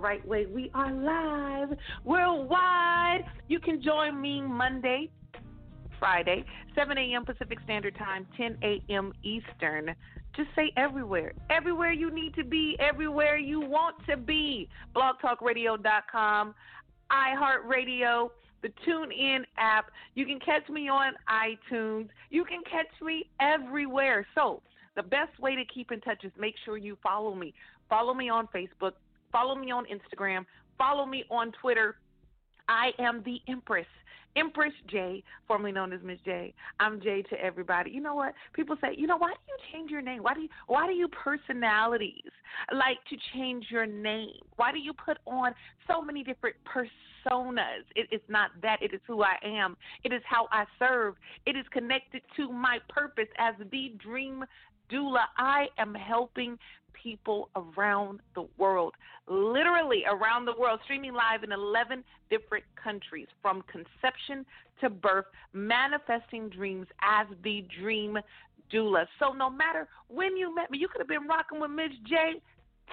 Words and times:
right 0.00 0.26
way. 0.26 0.46
We 0.46 0.70
are 0.74 0.92
live 0.92 1.76
worldwide. 2.04 3.24
You 3.48 3.60
can 3.60 3.82
join 3.82 4.20
me 4.20 4.40
Monday, 4.40 5.10
Friday, 5.98 6.44
7 6.74 6.96
a.m. 6.96 7.24
Pacific 7.24 7.58
Standard 7.64 7.96
Time, 7.96 8.26
10 8.36 8.58
a.m. 8.62 9.12
Eastern. 9.22 9.94
Just 10.34 10.48
say 10.56 10.72
everywhere. 10.76 11.32
Everywhere 11.50 11.92
you 11.92 12.10
need 12.10 12.34
to 12.36 12.44
be, 12.44 12.76
everywhere 12.80 13.36
you 13.36 13.60
want 13.60 13.96
to 14.08 14.16
be. 14.16 14.68
BlogTalkRadio.com, 14.96 16.54
iHeartRadio, 17.10 18.30
the 18.62 18.68
TuneIn 18.86 19.40
app. 19.58 19.90
You 20.14 20.24
can 20.24 20.38
catch 20.40 20.68
me 20.68 20.88
on 20.88 21.12
iTunes. 21.28 22.08
You 22.30 22.44
can 22.44 22.62
catch 22.70 22.86
me 23.02 23.28
everywhere. 23.40 24.26
So, 24.34 24.62
the 24.96 25.02
best 25.02 25.38
way 25.38 25.54
to 25.56 25.64
keep 25.64 25.92
in 25.92 26.00
touch 26.00 26.24
is 26.24 26.32
make 26.38 26.54
sure 26.64 26.76
you 26.76 26.96
follow 27.02 27.34
me. 27.34 27.54
Follow 27.88 28.14
me 28.14 28.28
on 28.28 28.48
Facebook. 28.54 28.92
Follow 29.32 29.54
me 29.54 29.70
on 29.70 29.84
Instagram. 29.86 30.44
Follow 30.78 31.06
me 31.06 31.24
on 31.30 31.52
Twitter. 31.60 31.96
I 32.68 32.90
am 32.98 33.22
the 33.24 33.40
Empress. 33.48 33.86
Empress 34.36 34.72
J, 34.88 35.22
formerly 35.48 35.72
known 35.72 35.92
as 35.92 36.00
Miss 36.04 36.18
J. 36.24 36.54
I'm 36.78 37.00
J 37.00 37.22
to 37.30 37.40
everybody. 37.42 37.90
You 37.90 38.00
know 38.00 38.14
what? 38.14 38.32
People 38.52 38.76
say, 38.80 38.94
you 38.96 39.06
know, 39.06 39.16
why 39.16 39.30
do 39.30 39.38
you 39.48 39.56
change 39.72 39.90
your 39.90 40.02
name? 40.02 40.22
Why 40.22 40.34
do 40.34 40.40
you 40.40 40.48
why 40.68 40.86
do 40.86 40.92
you 40.92 41.08
personalities 41.08 42.30
like 42.72 42.98
to 43.10 43.16
change 43.34 43.66
your 43.70 43.86
name? 43.86 44.40
Why 44.56 44.70
do 44.70 44.78
you 44.78 44.92
put 44.92 45.18
on 45.26 45.52
so 45.88 46.00
many 46.00 46.22
different 46.22 46.56
personas? 46.64 47.82
It 47.96 48.06
is 48.12 48.20
not 48.28 48.50
that, 48.62 48.80
it 48.80 48.94
is 48.94 49.00
who 49.06 49.22
I 49.22 49.34
am. 49.42 49.76
It 50.04 50.12
is 50.12 50.22
how 50.24 50.46
I 50.52 50.64
serve. 50.78 51.14
It 51.46 51.56
is 51.56 51.64
connected 51.72 52.22
to 52.36 52.52
my 52.52 52.78
purpose 52.88 53.28
as 53.38 53.54
the 53.72 53.94
dream 53.98 54.44
doula. 54.92 55.24
I 55.36 55.68
am 55.78 55.94
helping 55.94 56.58
people 57.02 57.48
around 57.56 58.20
the 58.34 58.46
world, 58.58 58.94
literally 59.28 60.04
around 60.06 60.44
the 60.44 60.54
world, 60.58 60.80
streaming 60.84 61.14
live 61.14 61.42
in 61.42 61.52
11 61.52 62.04
different 62.30 62.64
countries 62.82 63.26
from 63.40 63.62
conception 63.62 64.44
to 64.80 64.90
birth, 64.90 65.26
manifesting 65.52 66.48
dreams 66.48 66.86
as 67.02 67.26
the 67.42 67.64
dream 67.80 68.18
doula. 68.72 69.06
So 69.18 69.32
no 69.32 69.50
matter 69.50 69.88
when 70.08 70.36
you 70.36 70.54
met 70.54 70.70
me, 70.70 70.78
you 70.78 70.88
could 70.88 71.00
have 71.00 71.08
been 71.08 71.26
rocking 71.26 71.60
with 71.60 71.70
Miss 71.70 71.92
J 72.08 72.40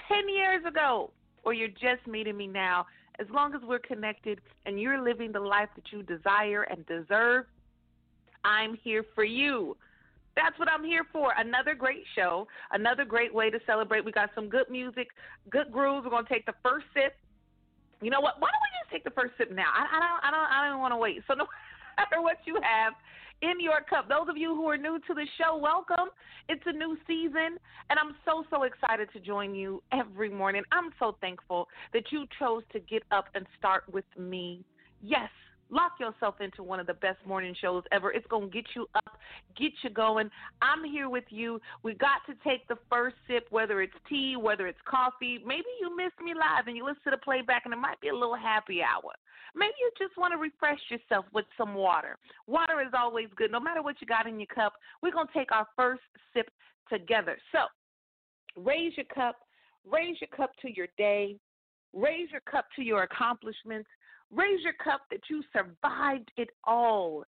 10 0.08 0.30
years 0.30 0.64
ago, 0.66 1.12
or 1.44 1.54
you're 1.54 1.70
just 1.70 2.06
meeting 2.08 2.38
me 2.38 2.48
now. 2.48 2.86
As 3.20 3.28
long 3.32 3.56
as 3.56 3.62
we're 3.64 3.80
connected 3.80 4.42
and 4.66 4.80
you're 4.80 5.02
living 5.02 5.32
the 5.32 5.40
life 5.40 5.70
that 5.76 5.92
you 5.92 6.04
desire 6.04 6.64
and 6.64 6.86
deserve, 6.86 7.46
I'm 8.44 8.78
here 8.84 9.04
for 9.16 9.24
you. 9.24 9.76
That's 10.38 10.58
what 10.60 10.70
I'm 10.70 10.86
here 10.86 11.02
for. 11.12 11.34
Another 11.36 11.74
great 11.74 12.04
show, 12.16 12.48
another 12.72 13.04
great 13.04 13.34
way 13.34 13.50
to 13.50 13.58
celebrate. 13.66 14.06
We 14.06 14.12
got 14.12 14.30
some 14.36 14.50
good 14.50 14.70
music, 14.70 15.08
good 15.50 15.72
grooves. 15.72 16.06
We're 16.06 16.12
gonna 16.12 16.30
take 16.30 16.46
the 16.46 16.54
first 16.62 16.86
sip. 16.94 17.18
You 18.04 18.12
know 18.12 18.22
what? 18.22 18.36
Why 18.38 18.50
don't 18.54 18.62
we 18.62 18.70
just 18.80 18.92
take 18.94 19.04
the 19.04 19.20
first 19.20 19.34
sip 19.40 19.50
now? 19.50 19.74
I, 19.74 19.98
I 19.98 20.00
don't, 20.00 20.22
I 20.22 20.30
don't, 20.30 20.50
I 20.52 20.70
don't 20.70 20.80
want 20.80 20.94
to 20.94 20.98
wait. 20.98 21.24
So 21.28 21.34
no 21.34 21.48
matter 21.98 22.22
what 22.22 22.38
you 22.46 22.60
have 22.62 22.94
in 23.42 23.60
your 23.60 23.82
cup, 23.82 24.10
those 24.10 24.30
of 24.30 24.38
you 24.38 24.54
who 24.54 24.70
are 24.70 24.78
new 24.78 25.00
to 25.08 25.14
the 25.16 25.26
show, 25.42 25.58
welcome. 25.58 26.14
It's 26.50 26.62
a 26.68 26.72
new 26.72 26.96
season, 27.08 27.58
and 27.90 27.98
I'm 27.98 28.14
so 28.24 28.46
so 28.52 28.62
excited 28.62 29.10
to 29.14 29.20
join 29.20 29.56
you 29.56 29.82
every 29.92 30.30
morning. 30.30 30.62
I'm 30.72 30.92
so 31.00 31.18
thankful 31.20 31.68
that 31.94 32.04
you 32.12 32.26
chose 32.38 32.62
to 32.74 32.80
get 32.80 33.02
up 33.10 33.26
and 33.34 33.48
start 33.58 33.86
with 33.92 34.06
me. 34.16 34.64
Yes, 35.02 35.32
Lock 35.70 35.94
yourself 36.00 36.36
into 36.40 36.64
one 36.64 36.80
of 36.80 36.88
the 36.88 36.94
best 36.94 37.18
morning 37.26 37.54
shows 37.60 37.84
ever. 37.92 38.12
It's 38.12 38.28
going 38.28 38.50
to 38.50 38.54
get 38.54 38.66
you 38.76 38.88
up, 38.96 39.18
get 39.58 39.72
you 39.84 39.90
going. 39.90 40.30
I'm 40.62 40.84
here 40.84 41.10
with 41.10 41.26
you. 41.30 41.60
We 41.84 41.94
got 41.94 42.26
to 42.28 42.34
take 42.48 42.68
the 42.68 42.78
first 42.90 43.16
sip, 43.28 43.48
whether 43.50 43.82
it's 43.82 43.94
tea, 44.08 44.36
whether 44.38 44.68
it's 44.68 44.80
coffee. 44.88 45.40
Maybe 45.46 45.66
you 45.82 45.96
missed 45.96 46.20
me 46.24 46.34
live 46.34 46.68
and 46.68 46.78
you 46.78 46.86
listen 46.86 47.02
to 47.06 47.12
the 47.12 47.18
playback 47.18 47.64
and 47.66 47.74
it 47.74 47.78
might 47.78 48.00
be 48.00 48.10
a 48.10 48.14
little 48.14 48.36
happy 48.36 48.82
hour. 48.82 49.12
Maybe 49.56 49.74
you 49.80 49.92
just 49.98 50.18
want 50.18 50.34
to 50.34 50.38
refresh 50.38 50.80
yourself 50.90 51.26
with 51.34 51.46
some 51.58 51.74
water. 51.74 52.18
Water 52.48 52.80
is 52.82 52.94
always 52.98 53.28
good. 53.36 53.52
No 53.52 53.60
matter 53.60 53.82
what 53.82 53.96
you 54.00 54.08
got 54.08 54.28
in 54.28 54.40
your 54.40 54.48
cup, 54.48 54.74
we're 55.02 55.12
going 55.12 55.28
to 55.28 55.34
take 55.34 55.52
our 55.52 55.68
first 55.76 56.02
sip 56.34 56.50
together. 56.90 57.38
So 57.52 57.60
raise 58.62 58.94
your 58.96 59.06
cup, 59.14 59.36
raise 59.90 60.16
your 60.22 60.30
cup 60.36 60.52
to 60.62 60.74
your 60.74 60.88
day, 60.98 61.38
raise 61.94 62.30
your 62.32 62.42
cup 62.42 62.66
to 62.76 62.84
your 62.84 63.04
accomplishments. 63.04 63.90
Raise 64.34 64.62
your 64.64 64.74
cup 64.74 65.02
that 65.12 65.22
you 65.30 65.44
survived 65.54 66.32
it 66.38 66.50
all. 66.66 67.24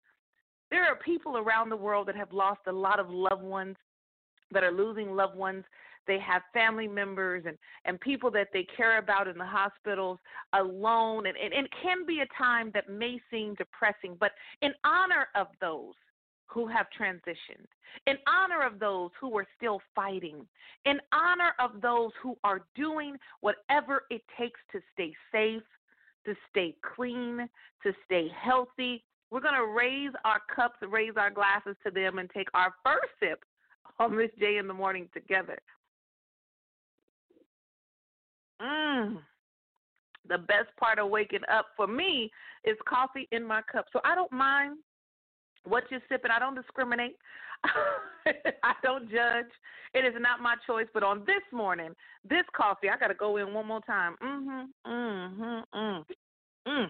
There 0.72 0.86
are 0.86 0.98
people 0.98 1.38
around 1.38 1.70
the 1.70 1.76
world 1.76 2.08
that 2.08 2.16
have 2.16 2.34
lost 2.34 2.62
a 2.68 2.72
lot 2.72 3.00
of 3.00 3.10
loved 3.10 3.44
ones, 3.44 3.78
that 4.52 4.64
are 4.64 4.72
losing 4.72 5.16
loved 5.16 5.38
ones. 5.38 5.64
They 6.08 6.20
have 6.20 6.42
family 6.54 6.88
members 6.88 7.44
and, 7.48 7.58
and 7.86 8.00
people 8.00 8.32
that 8.32 8.48
they 8.52 8.66
care 8.76 8.98
about 8.98 9.28
in 9.28 9.38
the 9.38 9.46
hospitals 9.46 10.20
alone. 10.54 11.28
And, 11.28 11.38
and, 11.38 11.54
and 11.54 11.66
it 11.66 11.72
can 11.82 12.06
be 12.06 12.22
a 12.22 12.38
time 12.38 12.72
that 12.74 12.90
may 12.90 13.20
seem 13.32 13.56
depressing, 13.56 14.18
but 14.20 14.32
in 14.62 14.72
honor 14.84 15.28
of 15.36 15.48
those 15.62 15.94
who 16.48 16.68
have 16.68 16.88
transitioned, 17.00 17.68
in 18.08 18.16
honor 18.28 18.66
of 18.66 18.80
those 18.80 19.12
who 19.22 19.38
are 19.38 19.46
still 19.56 19.80
fighting, 19.96 20.48
in 20.86 21.00
honor 21.14 21.54
of 21.59 21.80
those 21.82 22.12
who 22.22 22.36
are 22.44 22.66
doing 22.76 23.16
whatever 23.42 24.04
it 24.09 24.22
takes 24.38 24.59
to 24.72 24.80
stay 24.94 25.14
safe, 25.32 25.62
to 26.25 26.35
stay 26.50 26.75
clean, 26.96 27.50
to 27.84 27.94
stay 28.06 28.28
healthy. 28.41 29.03
We're 29.31 29.41
going 29.41 29.56
to 29.56 29.74
raise 29.78 30.12
our 30.25 30.41
cups, 30.53 30.78
raise 30.90 31.13
our 31.18 31.30
glasses 31.30 31.75
to 31.85 31.91
them, 31.91 32.19
and 32.19 32.30
take 32.31 32.47
our 32.53 32.74
first 32.84 33.09
sip 33.19 33.44
on 34.00 34.16
this 34.18 34.31
J 34.40 34.58
in 34.58 34.68
the 34.68 34.74
morning 34.74 35.08
together. 35.13 35.58
Mmm. 38.62 39.18
The 40.28 40.38
best 40.38 40.69
part 40.79 41.00
of 41.00 41.09
waking 41.09 41.40
up 41.52 41.68
for 41.75 41.88
me 41.88 42.29
is 42.63 42.78
coffee 42.88 43.28
in 43.31 43.44
my 43.44 43.62
cup. 43.72 43.85
So 43.91 44.00
I 44.03 44.16
don't 44.16 44.31
mind 44.31 44.78
what 45.66 45.84
you're 45.90 46.02
sipping. 46.09 46.31
I 46.31 46.40
don't 46.40 46.56
discriminate. 46.56 47.16
I 48.64 48.74
don't 48.84 49.09
judge. 49.09 49.52
It 49.94 50.06
is 50.06 50.14
not 50.20 50.42
my 50.42 50.56
choice. 50.68 50.88
But 50.94 51.03
on 51.03 51.20
this 51.20 51.44
morning, 51.52 51.94
this 52.28 52.44
coffee, 52.56 52.90
I 52.90 52.97
got 52.97 53.08
to 53.08 53.14
go 53.14 53.38
in 53.38 53.53
one 53.53 53.68
more 53.68 53.81
time. 53.81 54.16
Mm-hmm, 54.24 54.92
mm-hmm, 54.92 55.78
mm, 55.80 56.03
mm. 56.68 56.88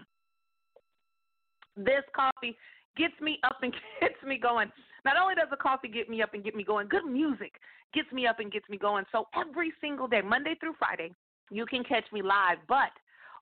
This 1.76 2.04
coffee 2.14 2.56
gets 2.96 3.18
me 3.20 3.38
up 3.44 3.56
and 3.62 3.72
gets 4.00 4.22
me 4.26 4.38
going. 4.38 4.70
Not 5.04 5.16
only 5.20 5.34
does 5.34 5.48
the 5.50 5.56
coffee 5.56 5.88
get 5.88 6.10
me 6.10 6.22
up 6.22 6.34
and 6.34 6.44
get 6.44 6.54
me 6.54 6.64
going, 6.64 6.88
good 6.88 7.06
music 7.06 7.52
gets 7.94 8.10
me 8.12 8.26
up 8.26 8.38
and 8.38 8.52
gets 8.52 8.68
me 8.68 8.76
going. 8.76 9.04
So 9.12 9.26
every 9.34 9.72
single 9.80 10.06
day, 10.06 10.20
Monday 10.20 10.54
through 10.60 10.74
Friday, 10.78 11.12
you 11.50 11.66
can 11.66 11.82
catch 11.84 12.04
me 12.12 12.22
live. 12.22 12.58
But 12.68 12.90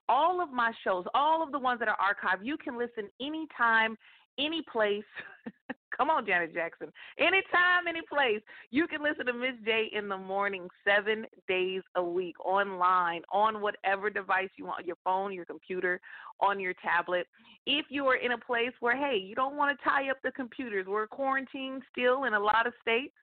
all 0.07 0.41
of 0.41 0.51
my 0.51 0.71
shows, 0.83 1.05
all 1.13 1.43
of 1.43 1.51
the 1.51 1.59
ones 1.59 1.79
that 1.79 1.87
are 1.87 1.97
archived, 1.97 2.45
you 2.45 2.57
can 2.57 2.77
listen 2.77 3.09
anytime, 3.21 3.95
any 4.39 4.63
place. 4.71 5.03
Come 5.99 6.09
on, 6.09 6.25
Janet 6.25 6.53
Jackson. 6.53 6.93
Anytime, 7.17 7.87
any 7.89 7.99
place. 8.09 8.39
You 8.71 8.87
can 8.87 9.03
listen 9.03 9.25
to 9.25 9.33
Miss 9.33 9.55
J 9.65 9.89
in 9.91 10.07
the 10.07 10.17
morning, 10.17 10.69
seven 10.87 11.25
days 11.45 11.81
a 11.95 12.01
week, 12.01 12.35
online, 12.39 13.21
on 13.33 13.61
whatever 13.61 14.09
device 14.09 14.47
you 14.55 14.65
want 14.65 14.85
your 14.85 14.95
phone, 15.03 15.33
your 15.33 15.43
computer, 15.43 15.99
on 16.39 16.57
your 16.57 16.73
tablet. 16.81 17.27
If 17.65 17.87
you 17.89 18.05
are 18.05 18.15
in 18.15 18.31
a 18.31 18.37
place 18.37 18.71
where, 18.79 18.95
hey, 18.95 19.17
you 19.17 19.35
don't 19.35 19.57
want 19.57 19.77
to 19.77 19.83
tie 19.83 20.09
up 20.09 20.19
the 20.23 20.31
computers, 20.31 20.85
we're 20.87 21.05
quarantined 21.05 21.83
still 21.91 22.23
in 22.23 22.33
a 22.33 22.39
lot 22.39 22.65
of 22.65 22.71
states. 22.81 23.13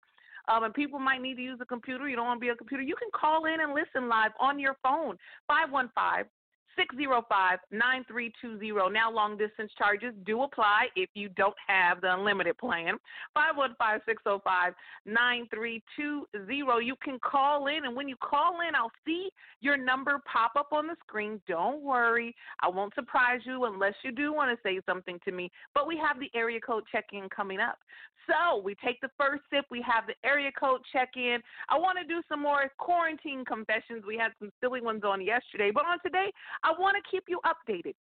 Um, 0.49 0.65
and 0.65 0.75
people 0.75 0.99
might 0.99 1.23
need 1.23 1.37
to 1.37 1.43
use 1.43 1.59
a 1.63 1.67
computer. 1.67 2.07
You 2.09 2.17
don't 2.17 2.27
want 2.27 2.41
to 2.41 2.45
be 2.45 2.51
a 2.51 2.57
computer. 2.57 2.83
You 2.83 2.95
can 2.97 3.09
call 3.19 3.47
in 3.47 3.61
and 3.61 3.73
listen 3.73 4.07
live 4.07 4.33
on 4.39 4.59
your 4.59 4.77
phone. 4.83 5.17
515 5.49 6.31
605 6.77 7.59
9320. 7.71 8.93
Now, 8.93 9.11
long 9.11 9.37
distance 9.37 9.71
charges 9.77 10.15
do 10.25 10.43
apply 10.43 10.87
if 10.97 11.09
you 11.15 11.29
don't 11.31 11.57
have 11.67 12.01
the 12.01 12.13
unlimited 12.13 12.59
plan. 12.59 12.99
515 13.35 14.01
605 14.07 14.75
9320. 15.05 16.87
You 16.87 16.95
can 17.03 17.19
call 17.19 17.67
in, 17.67 17.85
and 17.85 17.97
when 17.97 18.09
you 18.09 18.17
call 18.17 18.61
in, 18.67 18.75
I'll 18.75 18.93
see 19.05 19.31
your 19.61 19.77
number 19.77 20.21
pop 20.31 20.53
up 20.57 20.73
on 20.73 20.87
the 20.87 20.97
screen. 21.07 21.41
Don't 21.49 21.83
worry, 21.83 22.35
I 22.61 22.69
won't 22.69 22.95
surprise 22.95 23.41
you 23.45 23.65
unless 23.65 23.95
you 24.05 24.13
do 24.13 24.33
want 24.33 24.51
to 24.51 24.63
say 24.63 24.81
something 24.87 25.19
to 25.25 25.33
me. 25.33 25.51
But 25.75 25.87
we 25.87 25.97
have 25.97 26.21
the 26.21 26.31
area 26.39 26.61
code 26.61 26.85
check 26.93 27.07
in 27.13 27.29
coming 27.29 27.61
up. 27.61 27.79
So 28.27 28.61
we 28.61 28.75
take 28.85 29.01
the 29.01 29.11
first 29.19 29.43
sip, 29.51 29.67
we 29.71 29.83
have 29.83 30.05
the 30.07 30.15
area 30.29 30.51
code 30.59 30.81
check 30.93 31.11
in. 31.17 31.39
I 31.69 31.79
want 31.79 31.99
to 31.99 32.05
do 32.05 32.23
some 32.29 32.43
more 32.43 32.71
quarantine 32.79 33.45
confessions. 33.45 34.05
We 34.07 34.17
had 34.17 34.33
some 34.39 34.51
silly 34.61 34.81
ones 34.81 35.03
on 35.05 35.25
yesterday, 35.25 35.71
but 35.73 35.85
on 35.87 35.99
today, 36.05 36.33
I 36.67 36.73
want 36.79 36.97
to 36.97 37.11
keep 37.11 37.25
you 37.29 37.41
updated. 37.47 37.95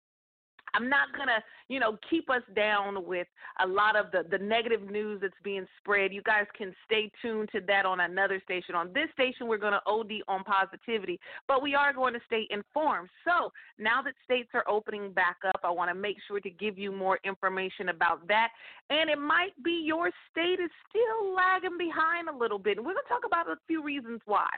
I'm 0.74 0.88
not 0.88 1.08
gonna, 1.16 1.42
you 1.68 1.80
know, 1.80 1.98
keep 2.08 2.30
us 2.30 2.42
down 2.56 3.04
with 3.06 3.26
a 3.62 3.66
lot 3.66 3.94
of 3.94 4.06
the 4.10 4.24
the 4.30 4.42
negative 4.42 4.90
news 4.90 5.20
that's 5.20 5.34
being 5.44 5.66
spread. 5.78 6.14
You 6.14 6.22
guys 6.22 6.46
can 6.56 6.74
stay 6.86 7.10
tuned 7.20 7.50
to 7.52 7.60
that 7.66 7.84
on 7.84 8.00
another 8.00 8.40
station. 8.42 8.74
On 8.74 8.90
this 8.94 9.08
station, 9.12 9.48
we're 9.48 9.58
gonna 9.58 9.82
OD 9.86 10.22
on 10.28 10.44
positivity, 10.44 11.20
but 11.46 11.62
we 11.62 11.74
are 11.74 11.92
going 11.92 12.14
to 12.14 12.20
stay 12.26 12.46
informed. 12.50 13.10
So 13.26 13.52
now 13.78 14.00
that 14.02 14.14
states 14.24 14.48
are 14.54 14.64
opening 14.66 15.12
back 15.12 15.36
up, 15.46 15.60
I 15.62 15.70
want 15.70 15.90
to 15.90 15.94
make 15.94 16.16
sure 16.26 16.40
to 16.40 16.50
give 16.50 16.78
you 16.78 16.90
more 16.90 17.18
information 17.22 17.90
about 17.90 18.26
that. 18.28 18.48
And 18.88 19.10
it 19.10 19.18
might 19.18 19.52
be 19.62 19.82
your 19.84 20.10
state 20.30 20.58
is 20.58 20.70
still 20.88 21.34
lagging 21.34 21.76
behind 21.76 22.28
a 22.28 22.36
little 22.36 22.58
bit. 22.58 22.78
And 22.78 22.86
we're 22.86 22.94
gonna 22.94 23.08
talk 23.08 23.26
about 23.26 23.46
a 23.46 23.56
few 23.66 23.82
reasons 23.82 24.20
why. 24.24 24.48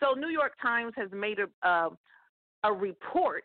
So 0.00 0.14
New 0.14 0.28
York 0.28 0.52
Times 0.62 0.94
has 0.96 1.10
made 1.12 1.38
a 1.40 1.68
uh, 1.68 1.90
a 2.64 2.72
report 2.72 3.44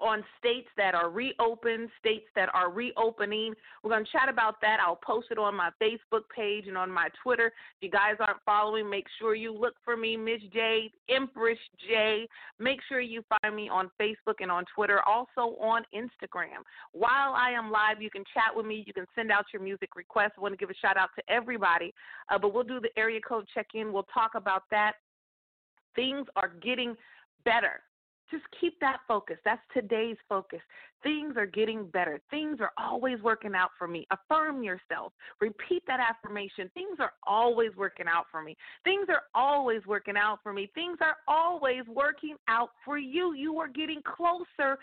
on 0.00 0.24
states 0.38 0.68
that 0.76 0.94
are 0.94 1.10
reopened, 1.10 1.88
states 1.98 2.26
that 2.34 2.48
are 2.54 2.70
reopening. 2.70 3.54
We're 3.82 3.90
going 3.90 4.04
to 4.04 4.10
chat 4.10 4.28
about 4.28 4.60
that. 4.60 4.78
I'll 4.84 4.96
post 4.96 5.28
it 5.30 5.38
on 5.38 5.54
my 5.54 5.70
Facebook 5.80 6.22
page 6.34 6.66
and 6.66 6.76
on 6.76 6.90
my 6.90 7.08
Twitter. 7.22 7.46
If 7.46 7.82
you 7.82 7.90
guys 7.90 8.16
aren't 8.18 8.42
following, 8.44 8.88
make 8.88 9.06
sure 9.18 9.34
you 9.34 9.52
look 9.52 9.74
for 9.84 9.96
me, 9.96 10.16
Miss 10.16 10.40
J, 10.52 10.90
Empress 11.08 11.58
J. 11.88 12.26
Make 12.58 12.80
sure 12.88 13.00
you 13.00 13.22
find 13.40 13.54
me 13.54 13.68
on 13.68 13.90
Facebook 14.00 14.40
and 14.40 14.50
on 14.50 14.64
Twitter, 14.74 15.00
also 15.02 15.56
on 15.60 15.82
Instagram. 15.94 16.62
While 16.92 17.34
I 17.34 17.50
am 17.50 17.70
live, 17.70 18.00
you 18.00 18.10
can 18.10 18.24
chat 18.34 18.54
with 18.54 18.66
me. 18.66 18.84
You 18.86 18.92
can 18.92 19.06
send 19.14 19.30
out 19.30 19.46
your 19.52 19.62
music 19.62 19.90
requests. 19.94 20.32
I 20.36 20.40
want 20.40 20.52
to 20.52 20.58
give 20.58 20.70
a 20.70 20.74
shout 20.74 20.96
out 20.96 21.10
to 21.16 21.32
everybody, 21.32 21.94
uh, 22.30 22.38
but 22.38 22.52
we'll 22.54 22.64
do 22.64 22.80
the 22.80 22.90
area 22.96 23.20
code 23.20 23.46
check 23.54 23.68
in. 23.74 23.92
We'll 23.92 24.06
talk 24.14 24.32
about 24.34 24.64
that. 24.70 24.94
Things 25.94 26.26
are 26.36 26.52
getting 26.62 26.96
better 27.44 27.82
just 28.32 28.44
keep 28.60 28.80
that 28.80 28.98
focus. 29.06 29.36
That's 29.44 29.62
today's 29.72 30.16
focus. 30.28 30.60
Things 31.02 31.36
are 31.36 31.46
getting 31.46 31.86
better. 31.86 32.20
Things 32.30 32.58
are 32.60 32.72
always 32.78 33.20
working 33.22 33.54
out 33.54 33.70
for 33.78 33.88
me. 33.88 34.06
Affirm 34.10 34.62
yourself. 34.62 35.12
Repeat 35.40 35.82
that 35.86 36.00
affirmation. 36.00 36.70
Things 36.74 36.98
are 37.00 37.12
always 37.26 37.70
working 37.76 38.06
out 38.06 38.26
for 38.30 38.42
me. 38.42 38.56
Things 38.84 39.06
are 39.08 39.22
always 39.34 39.84
working 39.86 40.16
out 40.16 40.38
for 40.42 40.52
me. 40.52 40.70
Things 40.74 40.98
are 41.00 41.16
always 41.26 41.82
working 41.88 42.36
out 42.48 42.70
for 42.84 42.98
you. 42.98 43.34
You 43.34 43.58
are 43.58 43.68
getting 43.68 44.00
closer 44.02 44.78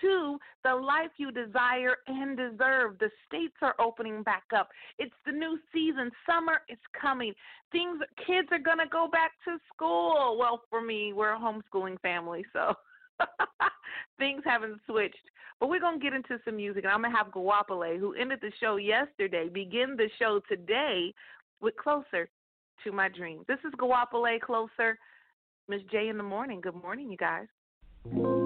to 0.00 0.38
the 0.64 0.74
life 0.74 1.10
you 1.16 1.30
desire 1.30 1.96
and 2.06 2.36
deserve. 2.36 2.98
The 2.98 3.10
states 3.26 3.56
are 3.62 3.74
opening 3.80 4.22
back 4.22 4.44
up. 4.56 4.68
It's 4.98 5.14
the 5.26 5.32
new 5.32 5.58
season. 5.72 6.10
Summer 6.28 6.62
is 6.68 6.78
coming. 7.00 7.32
Things 7.72 8.00
kids 8.26 8.48
are 8.52 8.58
going 8.58 8.78
to 8.78 8.88
go 8.90 9.08
back 9.10 9.32
to 9.44 9.58
school. 9.74 10.36
Well, 10.38 10.62
for 10.70 10.80
me, 10.80 11.12
we're 11.12 11.34
a 11.34 11.38
homeschooling 11.38 12.00
family, 12.00 12.44
so 12.52 12.74
things 14.18 14.42
haven't 14.44 14.80
switched. 14.86 15.16
But 15.58 15.68
we're 15.68 15.80
going 15.80 15.98
to 15.98 16.02
get 16.02 16.14
into 16.14 16.38
some 16.44 16.56
music, 16.56 16.84
and 16.84 16.92
I'm 16.92 17.02
going 17.02 17.12
to 17.12 17.18
have 17.18 17.28
Goapele, 17.28 17.98
who 17.98 18.14
ended 18.14 18.38
the 18.40 18.52
show 18.60 18.76
yesterday, 18.76 19.48
begin 19.48 19.94
the 19.96 20.08
show 20.18 20.40
today 20.48 21.12
with 21.60 21.76
Closer 21.76 22.28
to 22.84 22.92
My 22.92 23.08
Dreams. 23.08 23.44
This 23.46 23.58
is 23.64 23.72
Goapele 23.78 24.40
Closer. 24.40 24.98
Miss 25.68 25.82
J 25.92 26.08
in 26.08 26.16
the 26.16 26.22
morning. 26.22 26.60
Good 26.60 26.74
morning, 26.74 27.10
you 27.10 27.16
guys. 27.16 28.39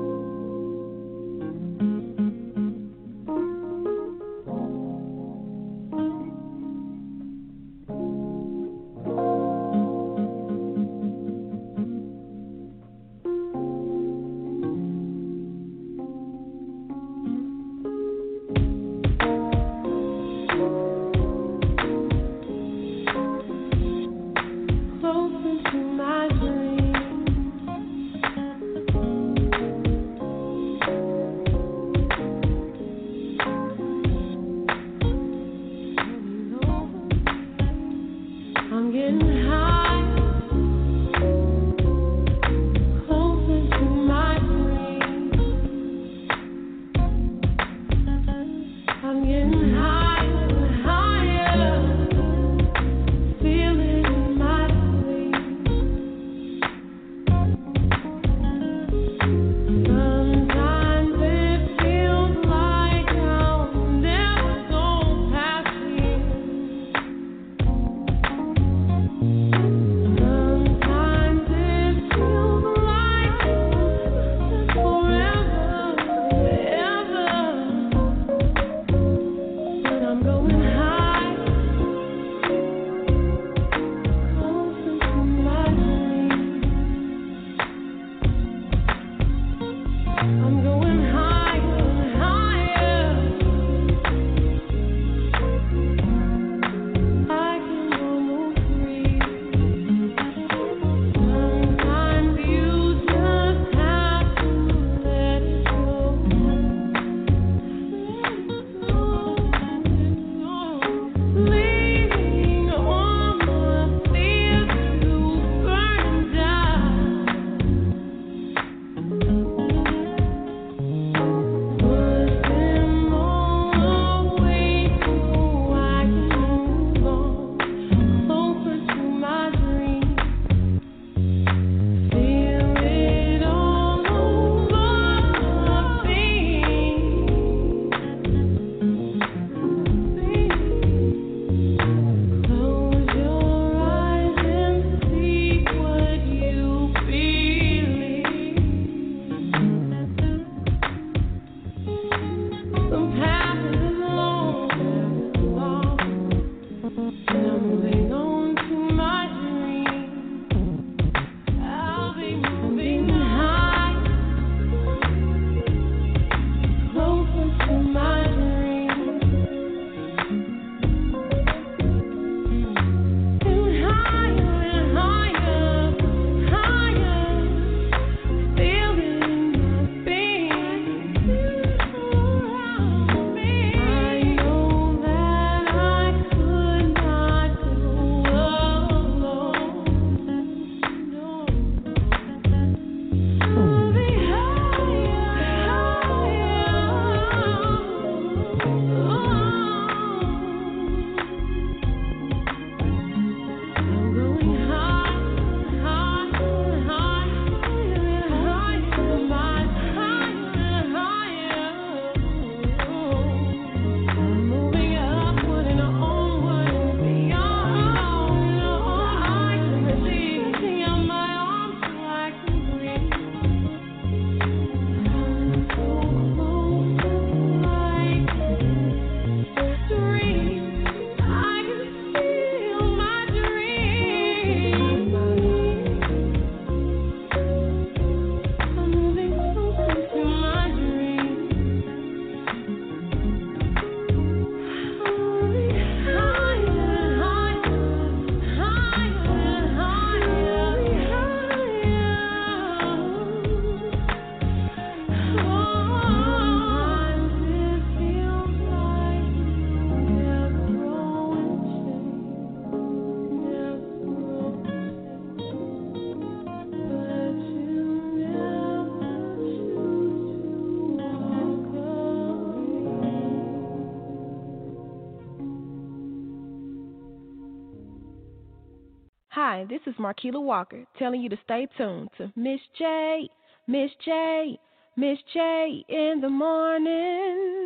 This 279.84 279.93
is 279.94 279.98
Marquela 279.98 280.41
Walker 280.41 280.86
telling 280.98 281.20
you 281.20 281.29
to 281.29 281.36
stay 281.44 281.69
tuned 281.76 282.08
to 282.17 282.32
Miss 282.36 282.60
J, 282.79 283.29
Miss 283.67 283.91
J, 284.03 284.58
Miss 284.96 285.19
J 285.34 285.84
in 285.88 286.20
the 286.22 286.31
morning. 286.31 287.63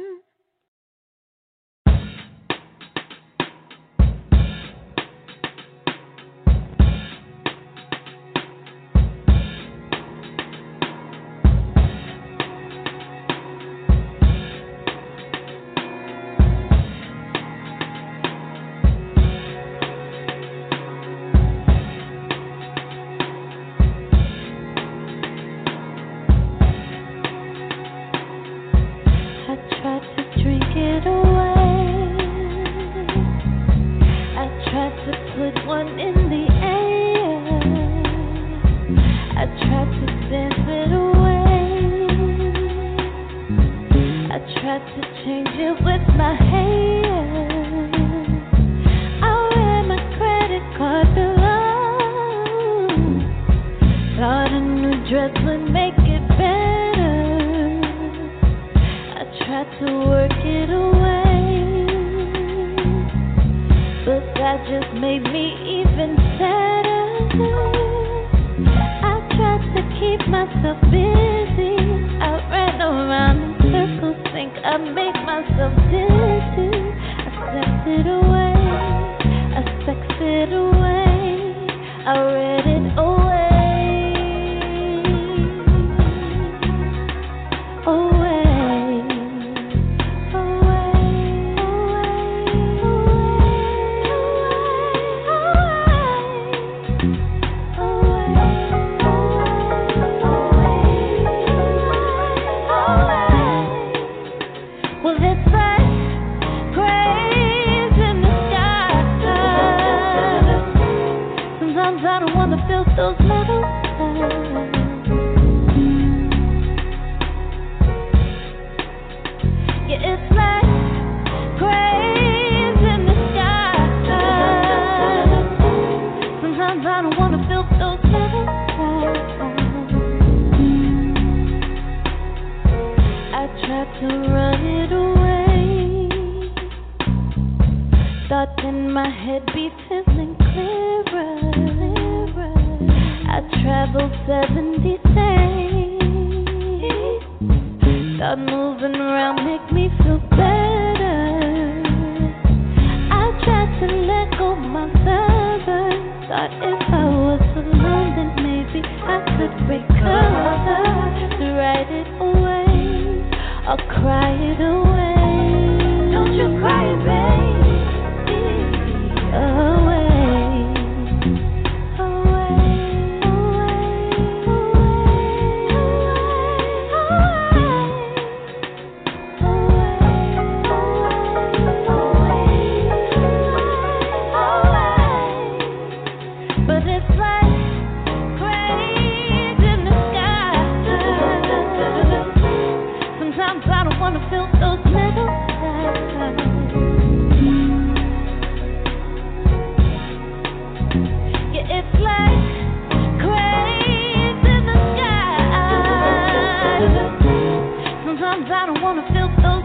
I 208.47 208.67
don't 208.67 208.81
wanna 208.81 209.03
feel 209.13 209.29
so 209.43 209.58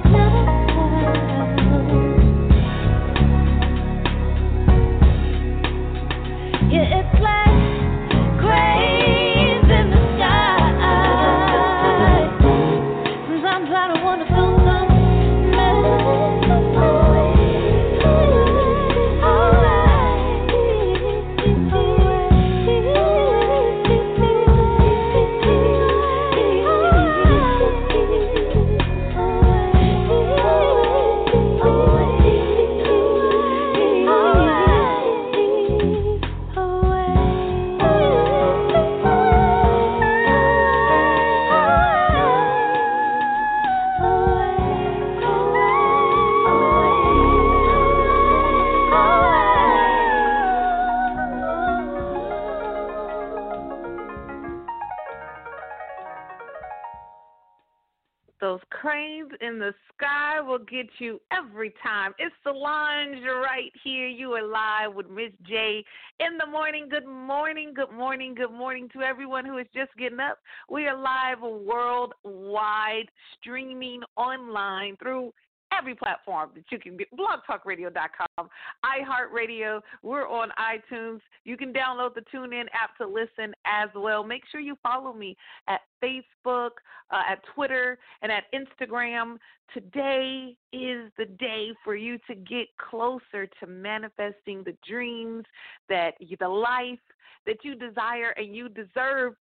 Miss 65.39 65.47
J 65.47 65.83
in 66.19 66.37
the 66.37 66.45
morning. 66.45 66.87
Good 66.89 67.05
morning, 67.05 67.73
good 67.73 67.91
morning, 67.91 68.35
good 68.35 68.51
morning 68.51 68.89
to 68.93 69.01
everyone 69.01 69.45
who 69.45 69.57
is 69.57 69.67
just 69.73 69.91
getting 69.97 70.19
up. 70.19 70.39
We 70.69 70.87
are 70.87 70.97
live 70.97 71.41
worldwide, 71.41 73.09
streaming 73.39 74.01
online 74.15 74.97
through 74.97 75.33
every 75.77 75.95
platform 75.95 76.51
that 76.55 76.65
you 76.71 76.79
can 76.79 76.97
get. 76.97 77.07
BlogTalkRadio.com, 77.15 78.49
iHeartRadio. 78.85 79.81
We're 80.01 80.27
on 80.27 80.49
iTunes. 80.59 81.19
You 81.45 81.57
can 81.57 81.73
download 81.73 82.15
the 82.15 82.23
TuneIn 82.33 82.65
app 82.73 82.97
to 82.97 83.07
listen 83.07 83.53
as 83.65 83.89
well. 83.95 84.23
Make 84.23 84.43
sure 84.51 84.61
you 84.61 84.77
follow 84.83 85.13
me 85.13 85.35
at 85.67 85.81
Facebook, 86.03 86.71
uh, 87.11 87.21
at 87.29 87.39
Twitter, 87.55 87.97
and 88.21 88.31
at 88.31 88.43
Instagram. 88.53 89.37
Today 89.73 90.55
is 90.71 91.11
the 91.17 91.25
day 91.39 91.69
for 91.83 91.95
you 91.95 92.17
to 92.27 92.35
get 92.35 92.67
closer 92.77 93.47
to 93.59 93.67
manifesting 93.67 94.63
the 94.63 94.75
dreams 94.87 95.45
that 95.89 96.11
you, 96.19 96.37
the 96.39 96.47
life 96.47 96.99
that 97.45 97.57
you 97.63 97.75
desire 97.75 98.31
and 98.37 98.55
you 98.55 98.69
deserve 98.69 99.33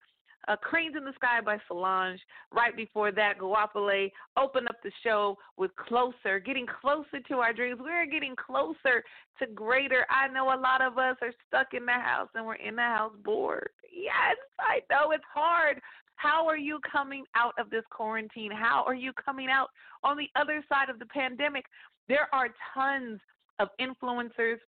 uh, 0.48 0.56
Cranes 0.56 0.96
in 0.96 1.04
the 1.04 1.12
Sky 1.14 1.40
by 1.40 1.58
Solange. 1.68 2.20
Right 2.52 2.76
before 2.76 3.12
that, 3.12 3.38
Goapele 3.38 4.10
opened 4.36 4.68
up 4.68 4.76
the 4.82 4.90
show 5.02 5.36
with 5.56 5.70
Closer, 5.76 6.40
getting 6.40 6.66
closer 6.80 7.20
to 7.28 7.34
our 7.36 7.52
dreams. 7.52 7.80
We're 7.82 8.06
getting 8.06 8.34
closer 8.36 9.02
to 9.38 9.46
greater. 9.54 10.06
I 10.10 10.28
know 10.28 10.46
a 10.46 10.58
lot 10.58 10.82
of 10.82 10.98
us 10.98 11.16
are 11.22 11.32
stuck 11.48 11.74
in 11.74 11.86
the 11.86 11.92
house 11.92 12.28
and 12.34 12.46
we're 12.46 12.54
in 12.54 12.76
the 12.76 12.82
house 12.82 13.12
bored. 13.24 13.70
Yes, 13.92 14.36
I 14.58 14.80
know 14.90 15.12
it's 15.12 15.24
hard. 15.32 15.80
How 16.16 16.46
are 16.46 16.56
you 16.56 16.78
coming 16.90 17.24
out 17.34 17.54
of 17.58 17.70
this 17.70 17.82
quarantine? 17.90 18.52
How 18.52 18.84
are 18.86 18.94
you 18.94 19.12
coming 19.12 19.48
out 19.50 19.68
on 20.04 20.16
the 20.16 20.28
other 20.36 20.64
side 20.68 20.88
of 20.88 20.98
the 20.98 21.06
pandemic? 21.06 21.64
There 22.08 22.28
are 22.32 22.48
tons 22.74 23.20
of 23.58 23.68
influencers 23.80 24.58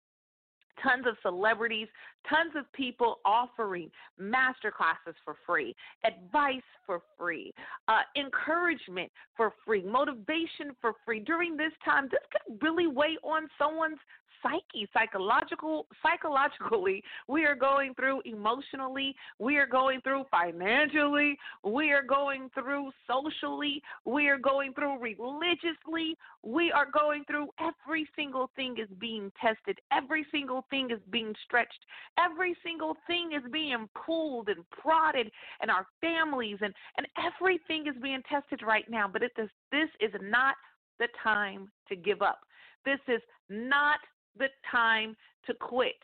tons 0.82 1.06
of 1.06 1.16
celebrities, 1.22 1.88
tons 2.28 2.52
of 2.56 2.70
people 2.72 3.18
offering 3.24 3.90
master 4.18 4.70
classes 4.70 5.14
for 5.24 5.36
free, 5.46 5.74
advice 6.04 6.62
for 6.86 7.02
free, 7.18 7.52
uh, 7.88 8.00
encouragement 8.16 9.10
for 9.36 9.52
free, 9.64 9.82
motivation 9.82 10.74
for 10.80 10.94
free. 11.04 11.20
During 11.20 11.56
this 11.56 11.72
time, 11.84 12.08
this 12.10 12.20
could 12.30 12.62
really 12.62 12.86
weigh 12.86 13.16
on 13.22 13.48
someone's 13.58 13.98
psyche, 14.44 14.88
psychological, 14.92 15.86
psychologically, 16.02 17.02
we 17.28 17.44
are 17.44 17.54
going 17.54 17.94
through 17.94 18.20
emotionally, 18.24 19.14
we 19.38 19.56
are 19.56 19.66
going 19.66 20.00
through 20.02 20.24
financially, 20.30 21.36
we 21.64 21.90
are 21.90 22.02
going 22.02 22.50
through 22.54 22.90
socially, 23.08 23.82
we 24.04 24.28
are 24.28 24.38
going 24.38 24.74
through 24.74 24.98
religiously, 24.98 26.16
we 26.42 26.70
are 26.70 26.86
going 26.90 27.24
through 27.24 27.48
every 27.58 28.06
single 28.14 28.50
thing 28.54 28.76
is 28.78 28.88
being 28.98 29.32
tested, 29.40 29.78
every 29.92 30.26
single 30.30 30.64
thing 30.70 30.90
is 30.90 31.00
being 31.10 31.34
stretched, 31.44 31.84
every 32.18 32.54
single 32.62 32.96
thing 33.06 33.30
is 33.32 33.42
being 33.50 33.88
pulled 34.04 34.48
and 34.48 34.64
prodded, 34.70 35.30
and 35.60 35.70
our 35.70 35.86
families 36.00 36.58
and 36.60 36.74
and 36.98 37.06
everything 37.18 37.86
is 37.86 38.00
being 38.02 38.22
tested 38.28 38.60
right 38.66 38.88
now. 38.90 39.08
But 39.08 39.22
it 39.22 39.32
this 39.36 39.48
this 39.72 39.88
is 40.00 40.12
not 40.20 40.54
the 40.98 41.08
time 41.22 41.70
to 41.88 41.96
give 41.96 42.22
up. 42.22 42.40
This 42.84 43.00
is 43.08 43.20
not 43.48 43.98
the 44.38 44.48
time 44.70 45.16
to 45.46 45.54
quit. 45.54 45.94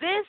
This 0.00 0.26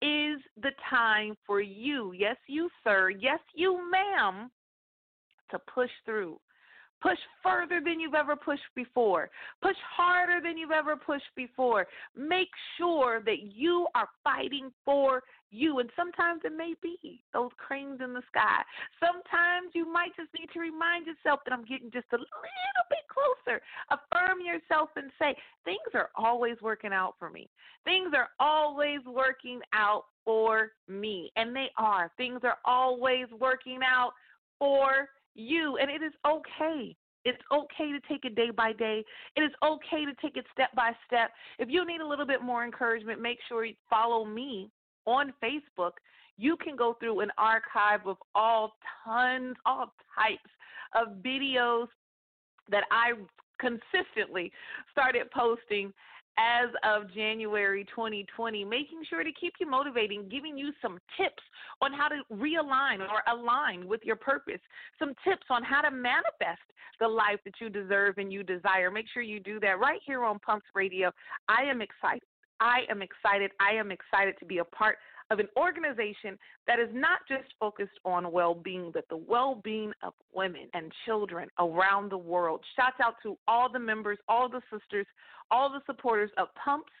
is 0.00 0.40
the 0.62 0.70
time 0.88 1.36
for 1.46 1.60
you, 1.60 2.12
yes, 2.12 2.36
you, 2.46 2.68
sir, 2.84 3.10
yes, 3.10 3.40
you, 3.54 3.80
ma'am, 3.90 4.50
to 5.50 5.58
push 5.72 5.90
through. 6.04 6.38
Push 7.00 7.18
further 7.42 7.80
than 7.84 8.00
you've 8.00 8.14
ever 8.14 8.34
pushed 8.34 8.62
before. 8.74 9.30
Push 9.62 9.76
harder 9.96 10.40
than 10.42 10.58
you've 10.58 10.72
ever 10.72 10.96
pushed 10.96 11.30
before. 11.36 11.86
Make 12.16 12.50
sure 12.76 13.22
that 13.24 13.54
you 13.54 13.86
are 13.94 14.08
fighting 14.24 14.72
for 14.84 15.22
you. 15.50 15.78
And 15.78 15.90
sometimes 15.94 16.42
it 16.44 16.52
may 16.56 16.74
be 16.82 17.22
those 17.32 17.50
cranes 17.56 18.00
in 18.02 18.14
the 18.14 18.22
sky. 18.28 18.62
Sometimes 18.98 19.70
you 19.74 19.90
might 19.90 20.14
just 20.16 20.30
need 20.38 20.48
to 20.52 20.60
remind 20.60 21.06
yourself 21.06 21.40
that 21.44 21.52
I'm 21.52 21.64
getting 21.64 21.90
just 21.90 22.08
a 22.12 22.16
little 22.16 22.86
bit 22.90 23.06
closer. 23.08 23.60
Affirm 23.90 24.38
yourself 24.44 24.90
and 24.96 25.10
say, 25.18 25.36
things 25.64 25.78
are 25.94 26.10
always 26.16 26.56
working 26.60 26.92
out 26.92 27.14
for 27.18 27.30
me. 27.30 27.48
Things 27.84 28.12
are 28.14 28.28
always 28.40 29.00
working 29.06 29.60
out 29.72 30.04
for 30.24 30.72
me. 30.88 31.30
And 31.36 31.54
they 31.54 31.68
are. 31.78 32.10
Things 32.16 32.40
are 32.42 32.58
always 32.64 33.26
working 33.38 33.80
out 33.88 34.12
for 34.58 35.08
you. 35.38 35.78
And 35.80 35.90
it 35.90 36.02
is 36.02 36.12
okay. 36.26 36.94
It's 37.24 37.42
okay 37.52 37.92
to 37.92 38.00
take 38.08 38.24
it 38.24 38.34
day 38.34 38.50
by 38.50 38.72
day. 38.72 39.04
It 39.36 39.42
is 39.42 39.50
okay 39.62 40.04
to 40.04 40.12
take 40.22 40.36
it 40.36 40.46
step 40.52 40.70
by 40.74 40.92
step. 41.06 41.30
If 41.58 41.68
you 41.70 41.84
need 41.84 42.00
a 42.00 42.06
little 42.06 42.26
bit 42.26 42.42
more 42.42 42.64
encouragement, 42.64 43.20
make 43.20 43.38
sure 43.48 43.64
you 43.64 43.74
follow 43.90 44.24
me 44.24 44.70
on 45.06 45.32
Facebook. 45.42 45.92
You 46.36 46.56
can 46.56 46.76
go 46.76 46.96
through 47.00 47.20
an 47.20 47.30
archive 47.36 48.06
of 48.06 48.16
all 48.34 48.74
tons, 49.04 49.56
all 49.66 49.92
types 50.16 50.50
of 50.94 51.22
videos 51.22 51.88
that 52.70 52.84
I 52.90 53.12
consistently 53.58 54.52
started 54.92 55.30
posting 55.32 55.92
as 56.38 56.68
of 56.84 57.12
January 57.12 57.84
2020, 57.84 58.64
making 58.64 59.02
sure 59.08 59.24
to 59.24 59.32
keep 59.32 59.54
you 59.60 59.68
motivating, 59.68 60.28
giving 60.28 60.56
you 60.56 60.70
some 60.80 60.98
tips 61.16 61.42
on 61.82 61.92
how 61.92 62.08
to 62.08 62.22
realign 62.32 63.00
or 63.00 63.22
align 63.32 63.86
with 63.88 64.00
your 64.04 64.16
purpose, 64.16 64.60
some 64.98 65.14
tips 65.24 65.46
on 65.50 65.62
how 65.62 65.80
to 65.80 65.90
manifest 65.90 66.62
the 67.00 67.08
life 67.08 67.38
that 67.44 67.54
you 67.60 67.68
deserve 67.68 68.18
and 68.18 68.32
you 68.32 68.42
desire. 68.42 68.90
Make 68.90 69.06
sure 69.12 69.22
you 69.22 69.40
do 69.40 69.60
that 69.60 69.78
right 69.78 70.00
here 70.04 70.24
on 70.24 70.38
Pumps 70.38 70.66
Radio. 70.74 71.10
I 71.48 71.62
am 71.62 71.80
excited. 71.80 72.22
I 72.60 72.80
am 72.90 73.02
excited. 73.02 73.52
I 73.60 73.74
am 73.74 73.90
excited 73.90 74.34
to 74.40 74.44
be 74.44 74.58
a 74.58 74.64
part 74.64 74.98
of 75.30 75.38
an 75.38 75.48
organization 75.56 76.38
that 76.66 76.78
is 76.78 76.88
not 76.92 77.18
just 77.28 77.52
focused 77.60 77.98
on 78.04 78.32
well 78.32 78.54
being, 78.54 78.90
but 78.92 79.04
the 79.10 79.16
well 79.16 79.60
being 79.62 79.92
of 80.02 80.14
women 80.34 80.68
and 80.74 80.92
children 81.04 81.48
around 81.58 82.10
the 82.10 82.18
world. 82.18 82.60
Shouts 82.76 82.96
out 83.02 83.14
to 83.22 83.36
all 83.46 83.70
the 83.70 83.78
members, 83.78 84.18
all 84.28 84.48
the 84.48 84.62
sisters, 84.72 85.06
all 85.50 85.70
the 85.70 85.82
supporters 85.86 86.30
of 86.38 86.48
Pumps 86.54 86.92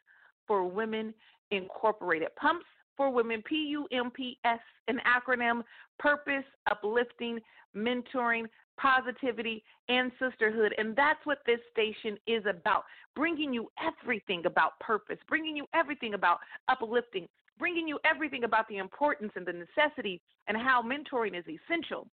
for 0.46 0.64
Women 0.66 1.14
Incorporated. 1.50 2.28
Pumps 2.36 2.66
for 2.96 3.10
Women, 3.10 3.42
P 3.48 3.54
U 3.70 3.86
M 3.92 4.10
P 4.10 4.38
S, 4.44 4.58
an 4.88 4.98
acronym, 5.06 5.62
purpose, 5.98 6.44
uplifting, 6.70 7.38
mentoring, 7.76 8.44
positivity, 8.78 9.62
and 9.88 10.12
sisterhood. 10.18 10.74
And 10.78 10.94
that's 10.94 11.24
what 11.24 11.38
this 11.46 11.60
station 11.72 12.18
is 12.26 12.44
about 12.48 12.84
bringing 13.16 13.52
you 13.52 13.70
everything 13.82 14.46
about 14.46 14.78
purpose, 14.80 15.18
bringing 15.28 15.56
you 15.56 15.66
everything 15.74 16.14
about 16.14 16.38
uplifting, 16.68 17.26
bringing 17.58 17.88
you 17.88 17.98
everything 18.04 18.44
about 18.44 18.68
the 18.68 18.78
importance 18.78 19.32
and 19.36 19.46
the 19.46 19.52
necessity 19.52 20.20
and 20.46 20.56
how 20.56 20.82
mentoring 20.82 21.38
is 21.38 21.44
essential. 21.46 22.06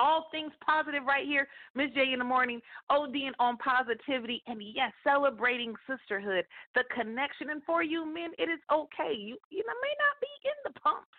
All 0.00 0.28
things 0.30 0.52
positive 0.64 1.02
right 1.04 1.26
here, 1.26 1.48
Miss 1.74 1.90
J 1.92 2.12
in 2.12 2.20
the 2.20 2.24
morning, 2.24 2.60
ODing 2.90 3.32
on 3.40 3.56
positivity, 3.56 4.42
and 4.46 4.62
yes, 4.62 4.92
celebrating 5.02 5.74
sisterhood, 5.90 6.44
the 6.76 6.84
connection. 6.94 7.50
And 7.50 7.62
for 7.64 7.82
you 7.82 8.06
men, 8.06 8.30
it 8.38 8.48
is 8.48 8.60
okay. 8.72 9.12
You 9.18 9.36
you 9.50 9.64
know 9.66 9.74
may 9.82 9.94
not 9.98 10.14
be 10.20 10.32
in 10.44 10.72
the 10.72 10.78
pumps, 10.78 11.18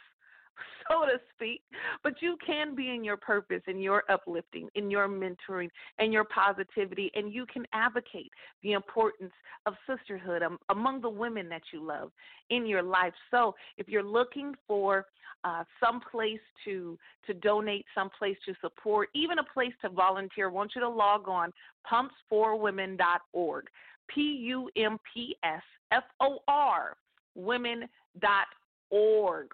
so 0.90 1.06
to 1.06 1.20
speak. 1.36 1.62
But 2.04 2.22
you 2.22 2.38
can 2.46 2.76
be 2.76 2.90
in 2.90 3.04
your 3.04 3.18
purpose, 3.18 3.62
in 3.68 3.80
your 3.80 4.04
uplifting, 4.10 4.70
in 4.76 4.90
your 4.90 5.08
mentoring, 5.08 5.70
and 5.98 6.12
your 6.14 6.26
positivity, 6.26 7.12
and 7.16 7.34
you 7.34 7.46
can 7.46 7.66
advocate 7.74 8.32
the 8.64 8.74
importance 8.74 9.34
of 9.66 9.74
sisterhood 9.88 10.42
among 10.70 11.02
the 11.02 11.10
women 11.10 11.50
that 11.50 11.62
you 11.72 11.84
love 11.84 12.12
in 12.50 12.66
your 12.66 12.84
life. 12.84 13.14
So 13.32 13.56
if 13.78 13.88
you're 13.88 14.04
looking 14.04 14.56
for 14.68 15.06
uh, 15.44 15.64
some 15.80 16.02
place 16.12 16.40
to 16.66 16.98
to 17.26 17.34
donate, 17.34 17.86
some 17.96 18.10
place 18.18 18.36
to 18.46 18.54
support, 18.62 19.10
even 19.14 19.40
a 19.40 19.44
place 19.54 19.74
to 19.82 19.90
volunteer, 19.90 20.50
I 20.50 20.52
want 20.52 20.72
you 20.76 20.82
to 20.82 20.90
log 20.90 21.30
on 21.30 21.54
pumpsforwomen.org. 21.90 23.66
P 24.14 24.22
U 24.22 24.70
M 24.76 24.98
P 25.14 25.36
S 25.44 25.62
F 25.92 26.04
O 26.20 26.40
R 26.48 26.98
women.org. 27.36 27.88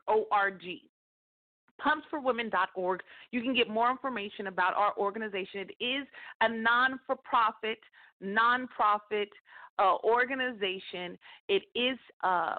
O 0.08 0.26
R 0.32 0.52
G 0.52 0.82
pumpsforwomen.org. 1.82 3.02
You 3.32 3.42
can 3.42 3.54
get 3.54 3.70
more 3.70 3.90
information 3.90 4.48
about 4.48 4.74
our 4.76 4.94
organization. 4.98 5.68
It 5.70 5.84
is 5.84 6.08
a 6.42 6.50
non 6.50 7.00
for 7.06 7.16
profit, 7.16 7.80
nonprofit 8.24 9.30
uh, 9.80 9.96
organization. 10.04 11.18
It 11.50 11.64
is 11.76 11.98
uh, 12.24 12.56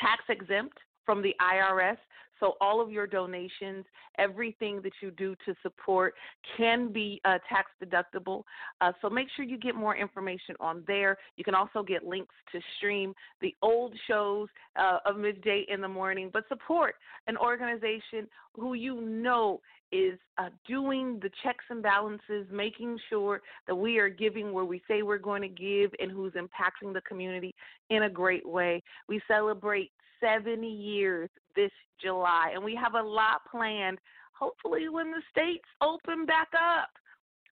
tax 0.00 0.22
exempt 0.28 0.78
from 1.04 1.22
the 1.22 1.34
IRS. 1.40 1.98
So 2.40 2.54
all 2.60 2.80
of 2.80 2.90
your 2.90 3.06
donations, 3.06 3.84
everything 4.18 4.80
that 4.82 4.92
you 5.00 5.10
do 5.10 5.34
to 5.46 5.54
support 5.62 6.14
can 6.56 6.92
be 6.92 7.20
uh, 7.24 7.38
tax 7.48 7.70
deductible. 7.82 8.42
Uh, 8.80 8.92
so 9.00 9.10
make 9.10 9.28
sure 9.34 9.44
you 9.44 9.58
get 9.58 9.74
more 9.74 9.96
information 9.96 10.54
on 10.60 10.84
there. 10.86 11.16
You 11.36 11.44
can 11.44 11.54
also 11.54 11.82
get 11.82 12.04
links 12.04 12.34
to 12.52 12.60
stream 12.76 13.14
the 13.40 13.54
old 13.62 13.94
shows 14.08 14.48
uh, 14.76 14.98
of 15.06 15.16
midday 15.16 15.64
in 15.68 15.80
the 15.80 15.88
morning, 15.88 16.30
but 16.32 16.44
support 16.48 16.96
an 17.26 17.36
organization 17.36 18.28
who 18.54 18.74
you 18.74 19.00
know 19.00 19.60
is 19.92 20.18
uh, 20.38 20.48
doing 20.66 21.20
the 21.22 21.30
checks 21.42 21.64
and 21.70 21.82
balances, 21.82 22.46
making 22.50 22.98
sure 23.08 23.40
that 23.66 23.74
we 23.74 23.98
are 23.98 24.08
giving 24.08 24.52
where 24.52 24.64
we 24.64 24.82
say 24.88 25.02
we're 25.02 25.18
going 25.18 25.42
to 25.42 25.48
give 25.48 25.92
and 26.00 26.10
who's 26.10 26.32
impacting 26.32 26.92
the 26.92 27.00
community 27.02 27.54
in 27.90 28.04
a 28.04 28.10
great 28.10 28.46
way. 28.46 28.82
We 29.08 29.20
celebrate 29.28 29.92
70 30.20 30.66
years 30.66 31.30
this 31.56 31.70
July, 32.00 32.52
and 32.54 32.62
we 32.62 32.74
have 32.74 32.94
a 32.94 33.02
lot 33.02 33.42
planned. 33.50 33.98
Hopefully, 34.32 34.88
when 34.88 35.10
the 35.10 35.22
states 35.30 35.64
open 35.80 36.26
back 36.26 36.48
up, 36.54 36.90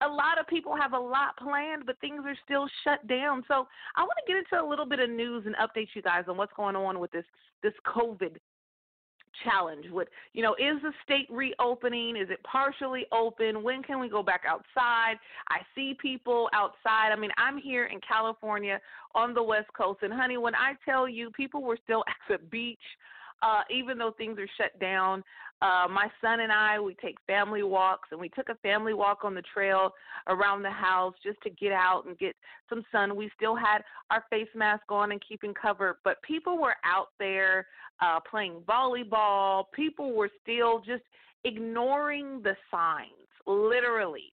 a 0.03 0.09
lot 0.09 0.39
of 0.41 0.47
people 0.49 0.77
have 0.77 0.95
a 0.95 0.99
lot 0.99 1.37
planned, 1.37 1.85
but 1.87 1.99
things 2.01 2.23
are 2.27 2.37
still 2.45 2.69
shut 2.85 3.07
down. 3.07 3.45
So 3.47 3.67
I 3.97 4.03
want 4.03 4.19
to 4.27 4.33
get 4.33 4.37
into 4.37 4.65
a 4.65 4.69
little 4.69 4.87
bit 4.87 4.99
of 4.99 5.11
news 5.11 5.45
and 5.47 5.55
update 5.57 5.89
you 5.95 6.03
guys 6.03 6.25
on 6.29 6.37
what's 6.37 6.53
going 6.55 6.77
on 6.77 6.99
with 6.99 7.13
this 7.13 7.25
this 7.63 7.75
COVID 7.87 8.37
challenge 9.45 9.87
with 9.91 10.09
you 10.33 10.43
know 10.43 10.55
is 10.55 10.81
the 10.83 10.93
state 11.03 11.27
reopening 11.31 12.17
is 12.17 12.29
it 12.31 12.43
partially 12.45 13.07
open 13.13 13.63
when 13.63 13.83
can 13.83 13.99
we 13.99 14.09
go 14.09 14.23
back 14.23 14.43
outside 14.47 15.15
i 15.49 15.59
see 15.75 15.97
people 16.01 16.51
outside 16.53 17.11
i 17.11 17.17
mean 17.17 17.31
i'm 17.39 17.57
here 17.57 17.87
in 17.87 17.99
california 18.07 18.79
on 19.15 19.33
the 19.33 19.43
west 19.43 19.69
coast 19.77 20.01
and 20.03 20.13
honey 20.13 20.37
when 20.37 20.55
i 20.55 20.75
tell 20.85 21.09
you 21.09 21.31
people 21.31 21.63
were 21.63 21.79
still 21.83 22.05
at 22.09 22.17
the 22.29 22.47
beach 22.49 22.79
uh, 23.43 23.63
even 23.71 23.99
though 23.99 24.13
things 24.17 24.39
are 24.39 24.49
shut 24.57 24.79
down. 24.81 25.23
Uh, 25.61 25.87
my 25.89 26.09
son 26.21 26.41
and 26.41 26.51
I, 26.51 26.81
we 26.81 26.95
take 26.95 27.17
family 27.27 27.63
walks, 27.63 28.09
and 28.11 28.21
we 28.21 28.29
took 28.29 28.49
a 28.49 28.57
family 28.57 28.95
walk 28.95 29.21
on 29.23 29.33
the 29.33 29.43
trail 29.55 29.93
around 30.27 30.63
the 30.63 30.71
house 30.71 31.15
just 31.23 31.41
to 31.43 31.51
get 31.51 31.71
out 31.71 32.05
and 32.05 32.19
get 32.19 32.35
some 32.69 32.85
sun. 32.91 33.15
We 33.15 33.31
still 33.37 33.55
had 33.55 33.83
our 34.11 34.25
face 34.29 34.49
mask 34.57 34.83
on 34.89 35.13
and 35.13 35.23
keeping 35.27 35.55
covered, 35.55 35.99
but 36.03 36.21
people 36.23 36.59
were 36.59 36.75
out 36.85 37.09
there 37.21 37.67
uh, 38.01 38.19
playing 38.29 38.63
volleyball. 38.69 39.67
People 39.73 40.15
were 40.15 40.31
still 40.43 40.81
just 40.81 41.05
ignoring 41.45 42.43
the 42.43 42.57
signs, 42.69 43.11
literally. 43.47 44.33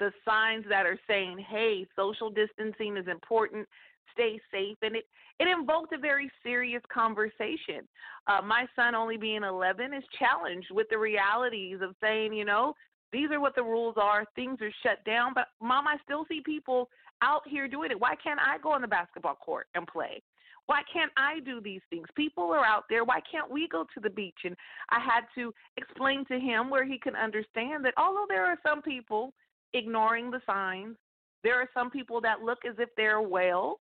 The 0.00 0.10
signs 0.24 0.64
that 0.68 0.86
are 0.86 0.98
saying, 1.06 1.38
hey, 1.48 1.86
social 1.94 2.30
distancing 2.30 2.96
is 2.96 3.06
important 3.06 3.68
stay 4.12 4.40
safe 4.50 4.76
and 4.82 4.96
it 4.96 5.04
it 5.40 5.48
invoked 5.48 5.92
a 5.92 5.98
very 5.98 6.30
serious 6.42 6.82
conversation 6.92 7.86
uh 8.26 8.40
my 8.42 8.66
son 8.76 8.94
only 8.94 9.16
being 9.16 9.42
11 9.42 9.92
is 9.92 10.04
challenged 10.18 10.68
with 10.70 10.86
the 10.90 10.98
realities 10.98 11.78
of 11.82 11.94
saying 12.00 12.32
you 12.32 12.44
know 12.44 12.74
these 13.12 13.30
are 13.30 13.40
what 13.40 13.54
the 13.54 13.62
rules 13.62 13.94
are 13.96 14.24
things 14.34 14.58
are 14.60 14.72
shut 14.82 15.04
down 15.04 15.32
but 15.34 15.48
mom 15.60 15.86
i 15.86 15.96
still 16.04 16.24
see 16.28 16.40
people 16.44 16.88
out 17.22 17.42
here 17.46 17.68
doing 17.68 17.90
it 17.90 18.00
why 18.00 18.14
can't 18.22 18.40
i 18.40 18.58
go 18.62 18.70
on 18.70 18.82
the 18.82 18.88
basketball 18.88 19.36
court 19.36 19.66
and 19.74 19.86
play 19.86 20.22
why 20.66 20.80
can't 20.90 21.12
I 21.16 21.40
do 21.40 21.60
these 21.60 21.82
things? 21.90 22.06
People 22.16 22.44
are 22.44 22.64
out 22.64 22.84
there. 22.88 23.04
Why 23.04 23.20
can't 23.30 23.50
we 23.50 23.68
go 23.68 23.84
to 23.94 24.00
the 24.00 24.10
beach? 24.10 24.38
And 24.44 24.56
I 24.88 24.98
had 24.98 25.22
to 25.34 25.52
explain 25.76 26.24
to 26.26 26.38
him 26.38 26.70
where 26.70 26.86
he 26.86 26.98
can 26.98 27.14
understand 27.14 27.84
that 27.84 27.94
although 27.98 28.24
there 28.28 28.46
are 28.46 28.58
some 28.66 28.80
people 28.80 29.32
ignoring 29.74 30.30
the 30.30 30.40
signs, 30.46 30.96
there 31.42 31.60
are 31.60 31.68
some 31.74 31.90
people 31.90 32.20
that 32.22 32.40
look 32.40 32.60
as 32.66 32.76
if 32.78 32.88
they're 32.96 33.20
well, 33.20 33.80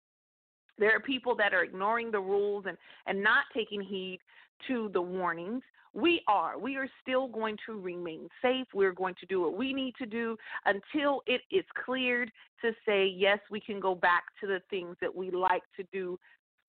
there 0.81 0.95
are 0.95 0.99
people 0.99 1.35
that 1.35 1.53
are 1.53 1.63
ignoring 1.63 2.11
the 2.11 2.19
rules 2.19 2.65
and, 2.67 2.77
and 3.07 3.21
not 3.21 3.45
taking 3.53 3.81
heed 3.81 4.19
to 4.67 4.89
the 4.93 5.01
warnings. 5.01 5.61
We 5.93 6.21
are. 6.27 6.57
We 6.57 6.77
are 6.77 6.87
still 7.01 7.27
going 7.27 7.57
to 7.65 7.79
remain 7.79 8.29
safe. 8.41 8.67
We're 8.73 8.93
going 8.93 9.15
to 9.19 9.25
do 9.25 9.41
what 9.41 9.57
we 9.57 9.73
need 9.73 9.93
to 9.99 10.05
do 10.05 10.37
until 10.65 11.21
it 11.27 11.41
is 11.51 11.65
cleared 11.85 12.31
to 12.61 12.71
say, 12.85 13.05
yes, 13.05 13.39
we 13.49 13.59
can 13.59 13.79
go 13.79 13.93
back 13.93 14.23
to 14.39 14.47
the 14.47 14.61
things 14.69 14.95
that 15.01 15.13
we 15.13 15.31
like 15.31 15.63
to 15.75 15.83
do 15.91 16.17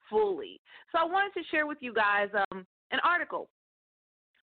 fully. 0.09 0.59
So 0.91 0.99
I 0.99 1.05
wanted 1.05 1.33
to 1.39 1.47
share 1.51 1.67
with 1.67 1.77
you 1.79 1.93
guys 1.93 2.29
um, 2.51 2.65
an 2.91 2.99
article. 3.03 3.47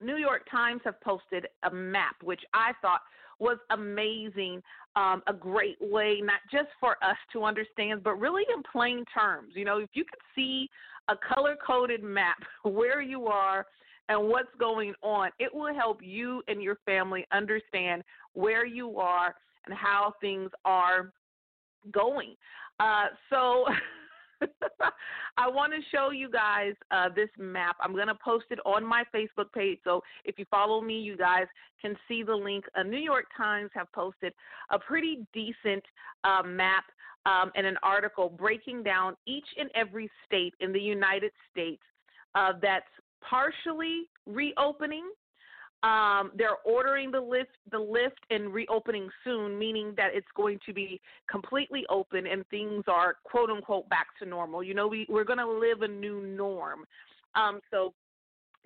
New 0.00 0.16
York 0.16 0.46
Times 0.50 0.80
have 0.84 0.98
posted 1.02 1.46
a 1.62 1.70
map, 1.70 2.16
which 2.22 2.40
I 2.54 2.72
thought 2.80 3.02
was 3.40 3.58
amazing, 3.70 4.62
um, 4.96 5.22
a 5.26 5.32
great 5.32 5.78
way 5.80 6.20
not 6.22 6.40
just 6.52 6.68
for 6.78 6.92
us 7.02 7.16
to 7.32 7.44
understand, 7.44 8.02
but 8.02 8.14
really 8.14 8.44
in 8.54 8.62
plain 8.70 9.04
terms. 9.12 9.54
You 9.54 9.64
know, 9.64 9.78
if 9.78 9.90
you 9.94 10.04
could 10.04 10.20
see 10.34 10.68
a 11.08 11.14
color 11.16 11.56
coded 11.64 12.02
map 12.02 12.36
where 12.62 13.00
you 13.00 13.26
are 13.26 13.66
and 14.08 14.28
what's 14.28 14.54
going 14.58 14.94
on, 15.02 15.30
it 15.38 15.52
will 15.54 15.74
help 15.74 16.00
you 16.02 16.42
and 16.48 16.62
your 16.62 16.76
family 16.84 17.26
understand 17.32 18.02
where 18.34 18.66
you 18.66 18.98
are 18.98 19.34
and 19.66 19.74
how 19.74 20.14
things 20.20 20.50
are 20.64 21.12
going. 21.92 22.34
Uh, 22.78 23.06
so 23.30 23.64
I 25.36 25.48
want 25.48 25.72
to 25.72 25.78
show 25.90 26.10
you 26.10 26.30
guys 26.30 26.74
uh, 26.90 27.08
this 27.14 27.28
map. 27.38 27.76
I'm 27.80 27.94
going 27.94 28.08
to 28.08 28.18
post 28.22 28.46
it 28.50 28.58
on 28.64 28.84
my 28.84 29.04
Facebook 29.14 29.52
page. 29.54 29.78
So 29.84 30.02
if 30.24 30.38
you 30.38 30.44
follow 30.50 30.80
me, 30.80 31.00
you 31.00 31.16
guys 31.16 31.46
can 31.80 31.96
see 32.08 32.22
the 32.22 32.34
link. 32.34 32.64
A 32.74 32.84
New 32.84 32.98
York 32.98 33.26
Times 33.36 33.70
have 33.74 33.90
posted 33.92 34.32
a 34.70 34.78
pretty 34.78 35.26
decent 35.32 35.84
uh, 36.24 36.42
map 36.44 36.84
um, 37.26 37.50
and 37.54 37.66
an 37.66 37.76
article 37.82 38.28
breaking 38.28 38.82
down 38.82 39.16
each 39.26 39.46
and 39.58 39.70
every 39.74 40.10
state 40.26 40.54
in 40.60 40.72
the 40.72 40.80
United 40.80 41.32
States 41.50 41.82
uh, 42.34 42.52
that's 42.60 42.84
partially 43.28 44.08
reopening 44.26 45.04
um, 45.82 46.32
they're 46.36 46.58
ordering 46.64 47.10
the 47.10 47.20
lift, 47.20 47.56
the 47.70 47.78
lift, 47.78 48.20
and 48.30 48.52
reopening 48.52 49.08
soon, 49.24 49.58
meaning 49.58 49.94
that 49.96 50.10
it's 50.12 50.26
going 50.36 50.58
to 50.66 50.74
be 50.74 51.00
completely 51.30 51.84
open 51.88 52.26
and 52.26 52.46
things 52.48 52.84
are 52.86 53.16
quote 53.24 53.50
unquote 53.50 53.88
back 53.88 54.08
to 54.18 54.26
normal. 54.26 54.62
You 54.62 54.74
know, 54.74 54.86
we 54.86 55.06
we're 55.08 55.24
going 55.24 55.38
to 55.38 55.50
live 55.50 55.82
a 55.82 55.88
new 55.88 56.20
norm. 56.20 56.84
Um, 57.34 57.60
so 57.70 57.94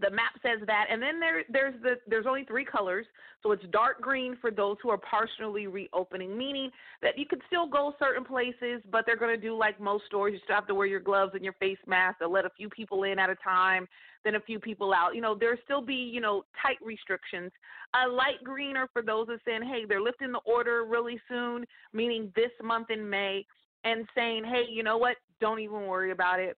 the 0.00 0.11
map 0.11 0.33
says 0.42 0.59
that 0.66 0.87
and 0.90 1.00
then 1.00 1.20
there 1.20 1.44
there's 1.48 1.74
the 1.83 1.94
there's 2.07 2.26
only 2.26 2.44
three 2.44 2.64
colors 2.64 3.07
so 3.42 3.52
it's 3.52 3.64
dark 3.70 4.00
green 4.00 4.37
for 4.40 4.50
those 4.50 4.76
who 4.83 4.90
are 4.90 4.98
partially 4.98 5.66
reopening 5.66 6.37
meaning 6.37 6.70
that 7.00 7.16
you 7.16 7.26
can 7.26 7.38
still 7.46 7.68
go 7.68 7.94
certain 7.98 8.24
places 8.24 8.83
but 8.90 9.04
they're 9.07 9.16
going 9.16 9.35
to 9.35 9.40
do 9.40 9.57
like 9.57 9.80
most 9.80 10.04
stores 10.07 10.33
you 10.33 10.40
still 10.44 10.57
have 10.57 10.66
to 10.66 10.74
wear 10.74 10.87
your 10.87 11.00
gloves 11.00 11.33
and 11.35 11.44
your 11.44 11.52
face 11.54 11.78
mask 11.87 12.18
they'll 12.18 12.33
let 12.33 12.44
a 12.44 12.50
few 12.57 12.68
people 12.68 13.04
in 13.04 13.18
at 13.18 13.30
a 13.30 13.37
time 13.37 13.87
then 14.24 14.35
a 14.37 14.40
few 14.40 14.59
people 14.59 14.92
out. 14.92 15.14
You 15.14 15.20
know 15.20 15.37
there'll 15.38 15.59
still 15.64 15.83
be 15.83 15.94
you 15.94 16.20
know 16.20 16.44
tight 16.61 16.78
restrictions. 16.83 17.52
A 17.94 18.09
light 18.09 18.42
green 18.42 18.76
are 18.76 18.88
for 18.92 19.02
those 19.02 19.26
that 19.28 19.40
saying 19.46 19.62
hey 19.62 19.85
they're 19.87 20.00
lifting 20.00 20.33
the 20.33 20.40
order 20.44 20.85
really 20.85 21.20
soon 21.28 21.64
meaning 21.92 22.33
this 22.35 22.50
month 22.62 22.90
in 22.90 23.09
may 23.09 23.46
and 23.85 24.07
saying 24.14 24.44
hey 24.44 24.64
you 24.68 24.83
know 24.83 24.96
what? 24.96 25.16
Don't 25.40 25.61
even 25.61 25.87
worry 25.87 26.11
about 26.11 26.40
it 26.40 26.57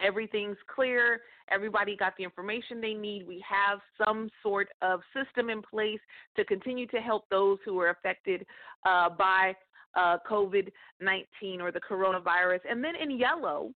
everything's 0.00 0.56
clear 0.74 1.20
everybody 1.50 1.96
got 1.96 2.14
the 2.16 2.24
information 2.24 2.80
they 2.80 2.94
need. 2.94 3.26
We 3.26 3.44
have 3.48 3.80
some 4.04 4.30
sort 4.42 4.68
of 4.82 5.00
system 5.14 5.50
in 5.50 5.62
place 5.62 6.00
to 6.36 6.44
continue 6.44 6.86
to 6.88 6.98
help 6.98 7.28
those 7.30 7.58
who 7.64 7.78
are 7.80 7.90
affected 7.90 8.44
uh, 8.86 9.10
by 9.10 9.54
uh, 9.96 10.18
covid-19 10.30 11.60
or 11.60 11.72
the 11.72 11.80
coronavirus. 11.80 12.60
And 12.70 12.84
then 12.84 12.94
in 12.96 13.18
yellow 13.18 13.72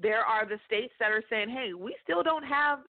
there 0.00 0.20
are 0.20 0.46
the 0.46 0.58
states 0.66 0.92
that 1.00 1.10
are 1.10 1.22
saying 1.30 1.48
hey 1.48 1.72
we 1.72 1.96
still 2.02 2.22
don't 2.22 2.44
have 2.44 2.80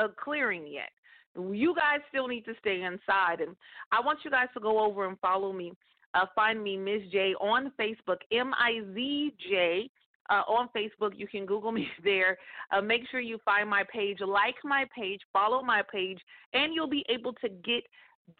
a, 0.00 0.04
a 0.04 0.08
clearing 0.08 0.66
yet. 0.66 0.90
You 1.36 1.74
guys 1.74 2.00
still 2.10 2.28
need 2.28 2.44
to 2.44 2.54
stay 2.60 2.82
inside. 2.82 3.40
And 3.40 3.56
i 3.90 4.00
want 4.00 4.20
you 4.24 4.30
guys 4.30 4.48
to 4.54 4.60
go 4.60 4.84
over 4.84 5.08
and 5.08 5.18
follow 5.20 5.52
me 5.52 5.72
uh, 6.14 6.26
find 6.34 6.62
me 6.62 6.76
Ms. 6.76 7.02
J 7.10 7.34
on 7.40 7.72
Facebook, 7.78 8.18
M 8.30 8.52
I 8.54 8.82
Z 8.94 9.34
J 9.50 9.90
uh, 10.30 10.42
on 10.48 10.68
Facebook. 10.76 11.12
You 11.16 11.26
can 11.26 11.46
Google 11.46 11.72
me 11.72 11.88
there. 12.04 12.38
Uh, 12.72 12.80
make 12.80 13.02
sure 13.10 13.20
you 13.20 13.38
find 13.44 13.68
my 13.68 13.84
page, 13.92 14.18
like 14.20 14.56
my 14.64 14.84
page, 14.96 15.20
follow 15.32 15.62
my 15.62 15.82
page, 15.90 16.20
and 16.52 16.74
you'll 16.74 16.88
be 16.88 17.04
able 17.08 17.32
to 17.34 17.48
get 17.48 17.84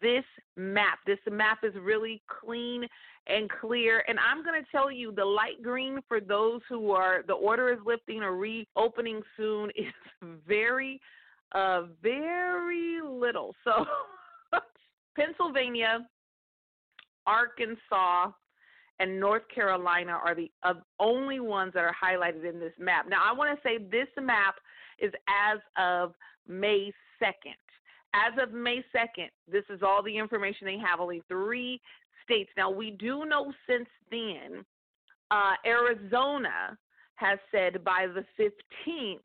this 0.01 0.23
map. 0.57 0.99
This 1.05 1.19
map 1.29 1.59
is 1.63 1.73
really 1.79 2.21
clean 2.27 2.85
and 3.27 3.49
clear. 3.49 4.03
And 4.07 4.17
I'm 4.19 4.43
going 4.43 4.61
to 4.61 4.71
tell 4.71 4.91
you 4.91 5.11
the 5.11 5.25
light 5.25 5.61
green 5.63 5.99
for 6.07 6.19
those 6.19 6.61
who 6.69 6.91
are, 6.91 7.23
the 7.27 7.33
order 7.33 7.71
is 7.71 7.79
lifting 7.85 8.21
or 8.21 8.35
reopening 8.35 9.21
soon 9.37 9.69
is 9.75 9.93
very, 10.47 10.99
uh, 11.53 11.83
very 12.01 12.99
little. 13.07 13.55
So, 13.63 13.85
Pennsylvania, 15.15 16.07
Arkansas, 17.25 18.31
and 18.99 19.19
North 19.19 19.43
Carolina 19.53 20.17
are 20.23 20.35
the 20.35 20.49
only 20.99 21.39
ones 21.39 21.73
that 21.73 21.83
are 21.83 21.95
highlighted 22.01 22.47
in 22.47 22.59
this 22.59 22.73
map. 22.79 23.07
Now, 23.09 23.21
I 23.23 23.33
want 23.33 23.55
to 23.55 23.67
say 23.67 23.77
this 23.77 24.07
map 24.21 24.55
is 24.99 25.11
as 25.27 25.59
of 25.77 26.13
May 26.47 26.91
2nd. 27.21 27.55
As 28.13 28.33
of 28.41 28.53
May 28.53 28.83
2nd, 28.95 29.29
this 29.51 29.65
is 29.69 29.81
all 29.83 30.01
the 30.01 30.17
information 30.17 30.65
they 30.65 30.77
have, 30.77 30.99
only 30.99 31.21
three 31.27 31.81
states. 32.23 32.49
Now, 32.55 32.69
we 32.69 32.91
do 32.91 33.25
know 33.25 33.51
since 33.67 33.89
then, 34.09 34.63
uh, 35.31 35.53
Arizona 35.65 36.77
has 37.15 37.39
said 37.51 37.83
by 37.83 38.07
the 38.07 38.25
15th 38.39 39.19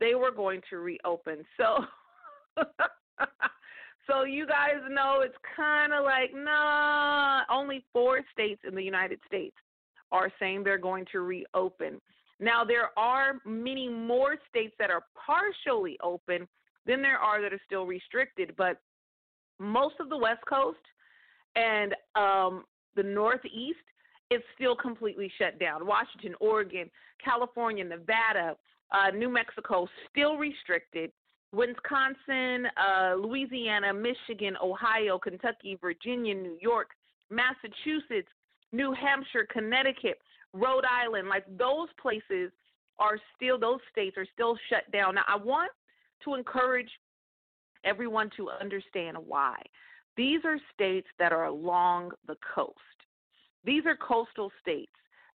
they 0.00 0.14
were 0.14 0.30
going 0.30 0.60
to 0.70 0.78
reopen. 0.78 1.44
So, 1.56 1.84
So 4.06 4.24
you 4.24 4.46
guys 4.46 4.82
know 4.90 5.20
it's 5.20 5.36
kind 5.56 5.92
of 5.92 6.04
like, 6.04 6.30
nah, 6.34 7.42
only 7.50 7.84
four 7.92 8.20
states 8.32 8.60
in 8.66 8.74
the 8.74 8.82
United 8.82 9.20
States 9.26 9.54
are 10.10 10.30
saying 10.38 10.64
they're 10.64 10.78
going 10.78 11.06
to 11.12 11.20
reopen. 11.20 12.00
Now, 12.40 12.64
there 12.64 12.90
are 12.98 13.34
many 13.46 13.88
more 13.88 14.36
states 14.48 14.74
that 14.78 14.90
are 14.90 15.04
partially 15.14 15.96
open 16.02 16.48
than 16.86 17.00
there 17.00 17.18
are 17.18 17.40
that 17.40 17.52
are 17.52 17.60
still 17.64 17.86
restricted, 17.86 18.54
but 18.56 18.80
most 19.60 19.94
of 20.00 20.08
the 20.08 20.16
West 20.18 20.44
Coast 20.48 20.78
and 21.54 21.94
um, 22.16 22.64
the 22.96 23.02
Northeast 23.02 23.78
is 24.30 24.40
still 24.56 24.74
completely 24.74 25.30
shut 25.38 25.60
down. 25.60 25.86
Washington, 25.86 26.34
Oregon, 26.40 26.90
California, 27.24 27.84
Nevada, 27.84 28.56
uh, 28.90 29.10
New 29.10 29.28
Mexico 29.28 29.86
still 30.10 30.36
restricted. 30.36 31.12
Wisconsin, 31.52 32.66
uh, 32.76 33.14
Louisiana, 33.14 33.92
Michigan, 33.92 34.56
Ohio, 34.62 35.18
Kentucky, 35.18 35.76
Virginia, 35.80 36.34
New 36.34 36.56
York, 36.60 36.90
Massachusetts, 37.30 38.28
New 38.72 38.92
Hampshire, 38.92 39.46
Connecticut, 39.50 40.18
Rhode 40.54 40.84
Island, 40.84 41.28
like 41.28 41.44
those 41.58 41.88
places 42.00 42.50
are 42.98 43.18
still, 43.36 43.58
those 43.58 43.80
states 43.90 44.16
are 44.16 44.26
still 44.32 44.56
shut 44.68 44.90
down. 44.92 45.14
Now, 45.14 45.24
I 45.28 45.36
want 45.36 45.70
to 46.24 46.34
encourage 46.34 46.90
everyone 47.84 48.30
to 48.36 48.50
understand 48.50 49.16
why. 49.18 49.60
These 50.16 50.40
are 50.44 50.58
states 50.74 51.08
that 51.18 51.32
are 51.32 51.46
along 51.46 52.12
the 52.26 52.36
coast. 52.54 52.76
These 53.64 53.84
are 53.86 53.96
coastal 53.96 54.50
states 54.60 54.92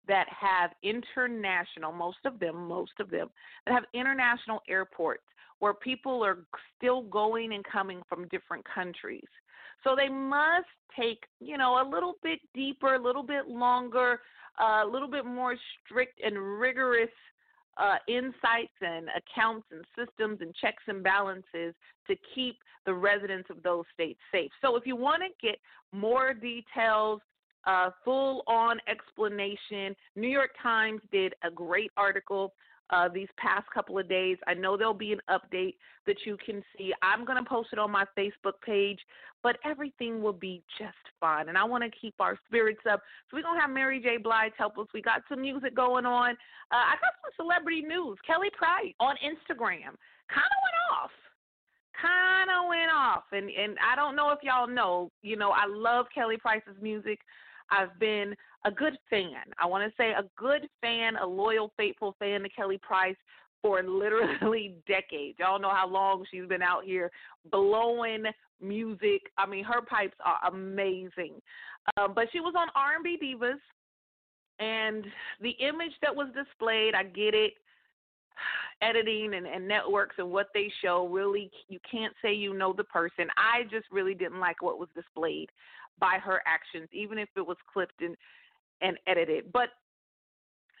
that 0.07 0.27
have 0.29 0.71
international, 0.83 1.91
most 1.91 2.17
of 2.25 2.39
them, 2.39 2.67
most 2.67 2.91
of 2.99 3.09
them, 3.09 3.29
that 3.65 3.73
have 3.73 3.85
international 3.93 4.61
airports 4.69 5.23
where 5.65 5.73
people 5.73 6.23
are 6.23 6.37
still 6.77 7.01
going 7.01 7.51
and 7.55 7.65
coming 7.65 7.99
from 8.07 8.27
different 8.27 8.63
countries. 8.71 9.25
So 9.83 9.95
they 9.95 10.09
must 10.09 10.67
take, 10.95 11.23
you 11.39 11.57
know, 11.57 11.81
a 11.81 11.85
little 11.89 12.13
bit 12.21 12.37
deeper, 12.53 12.93
a 12.93 13.01
little 13.01 13.23
bit 13.23 13.47
longer, 13.47 14.19
uh, 14.61 14.83
a 14.85 14.87
little 14.87 15.09
bit 15.09 15.25
more 15.25 15.55
strict 15.79 16.21
and 16.23 16.37
rigorous 16.59 17.09
uh, 17.77 17.95
insights 18.07 18.77
and 18.79 19.07
accounts 19.17 19.65
and 19.71 19.83
systems 19.97 20.37
and 20.39 20.53
checks 20.53 20.83
and 20.87 21.03
balances 21.03 21.73
to 22.05 22.15
keep 22.35 22.57
the 22.85 22.93
residents 22.93 23.49
of 23.49 23.63
those 23.63 23.85
states 23.91 24.19
safe. 24.31 24.51
So 24.61 24.75
if 24.75 24.85
you 24.85 24.95
want 24.95 25.23
to 25.23 25.47
get 25.47 25.57
more 25.91 26.35
details, 26.35 27.21
uh, 27.65 27.89
full 28.03 28.43
on 28.45 28.77
explanation, 28.87 29.95
New 30.15 30.27
York 30.27 30.51
Times 30.61 31.01
did 31.11 31.33
a 31.43 31.49
great 31.49 31.89
article 31.97 32.53
uh, 32.89 33.09
these 33.09 33.27
past 33.37 33.65
couple 33.73 33.97
of 33.97 34.07
days. 34.07 34.37
I 34.47 34.53
know 34.53 34.77
there'll 34.77 34.93
be 34.93 35.13
an 35.13 35.21
update 35.29 35.75
that 36.05 36.17
you 36.25 36.37
can 36.43 36.63
see. 36.77 36.93
I'm 37.01 37.25
going 37.25 37.43
to 37.43 37.49
post 37.49 37.69
it 37.73 37.79
on 37.79 37.91
my 37.91 38.05
Facebook 38.17 38.61
page, 38.65 38.99
but 39.41 39.57
everything 39.65 40.21
will 40.21 40.33
be 40.33 40.61
just 40.77 40.93
fine. 41.19 41.49
And 41.49 41.57
I 41.57 41.63
want 41.63 41.83
to 41.83 41.99
keep 41.99 42.15
our 42.19 42.37
spirits 42.47 42.81
up. 42.89 43.01
So 43.29 43.37
we're 43.37 43.43
going 43.43 43.55
to 43.55 43.61
have 43.61 43.69
Mary 43.71 43.99
J. 43.99 44.17
Blige 44.17 44.53
help 44.57 44.77
us. 44.77 44.87
We 44.93 45.01
got 45.01 45.21
some 45.29 45.41
music 45.41 45.75
going 45.75 46.05
on. 46.05 46.31
Uh, 46.31 46.75
I 46.75 46.93
got 47.01 47.13
some 47.21 47.45
celebrity 47.45 47.81
news. 47.81 48.17
Kelly 48.25 48.49
Price 48.57 48.93
on 48.99 49.15
Instagram 49.17 49.97
kind 50.29 50.51
of 50.51 50.59
went 50.65 50.79
off. 50.93 51.11
Kind 52.01 52.49
of 52.51 52.67
went 52.67 52.91
off, 52.93 53.23
and 53.31 53.49
and 53.49 53.77
I 53.79 53.95
don't 53.95 54.17
know 54.17 54.31
if 54.31 54.39
y'all 54.43 54.67
know. 54.67 55.09
You 55.21 55.37
know, 55.37 55.51
I 55.51 55.65
love 55.65 56.07
Kelly 56.13 56.35
Price's 56.35 56.75
music. 56.81 57.19
I've 57.71 57.97
been 57.99 58.35
a 58.65 58.71
good 58.71 58.97
fan. 59.09 59.43
I 59.59 59.65
want 59.65 59.89
to 59.89 59.95
say 59.95 60.11
a 60.11 60.23
good 60.37 60.67
fan, 60.81 61.15
a 61.17 61.25
loyal, 61.25 61.71
faithful 61.77 62.15
fan 62.19 62.41
to 62.41 62.49
Kelly 62.49 62.79
Price 62.81 63.15
for 63.61 63.81
literally 63.87 64.75
decades. 64.87 65.37
Y'all 65.39 65.59
know 65.59 65.71
how 65.71 65.87
long 65.87 66.25
she's 66.29 66.47
been 66.47 66.61
out 66.61 66.83
here 66.83 67.11
blowing 67.51 68.23
music. 68.61 69.31
I 69.37 69.45
mean, 69.45 69.63
her 69.63 69.81
pipes 69.81 70.17
are 70.23 70.51
amazing. 70.51 71.41
Um, 71.97 72.13
but 72.15 72.27
she 72.31 72.39
was 72.39 72.55
on 72.57 72.67
R&B 72.75 73.19
Divas, 73.21 73.59
and 74.59 75.05
the 75.41 75.51
image 75.59 75.91
that 76.01 76.15
was 76.15 76.27
displayed, 76.33 76.95
I 76.95 77.03
get 77.03 77.33
it. 77.33 77.53
Editing 78.81 79.35
and, 79.35 79.47
and 79.47 79.65
networks 79.65 80.15
and 80.17 80.29
what 80.29 80.47
they 80.53 80.69
show 80.81 81.07
really, 81.07 81.49
you 81.69 81.79
can't 81.89 82.13
say 82.21 82.33
you 82.33 82.53
know 82.53 82.73
the 82.73 82.83
person. 82.83 83.27
I 83.37 83.63
just 83.71 83.85
really 83.89 84.13
didn't 84.13 84.41
like 84.41 84.61
what 84.61 84.79
was 84.79 84.89
displayed 84.93 85.49
by 85.99 86.17
her 86.23 86.41
actions, 86.45 86.89
even 86.91 87.17
if 87.17 87.29
it 87.35 87.45
was 87.45 87.57
clipped 87.71 88.01
and 88.01 88.15
and 88.81 88.97
edited. 89.07 89.51
But 89.51 89.69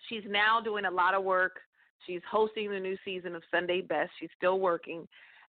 she's 0.09 0.23
now 0.27 0.59
doing 0.61 0.85
a 0.85 0.91
lot 0.91 1.13
of 1.13 1.23
work. 1.23 1.59
She's 2.05 2.21
hosting 2.29 2.69
the 2.69 2.79
new 2.79 2.97
season 3.05 3.35
of 3.35 3.43
Sunday 3.49 3.81
Best. 3.81 4.11
She's 4.19 4.29
still 4.37 4.59
working. 4.59 5.07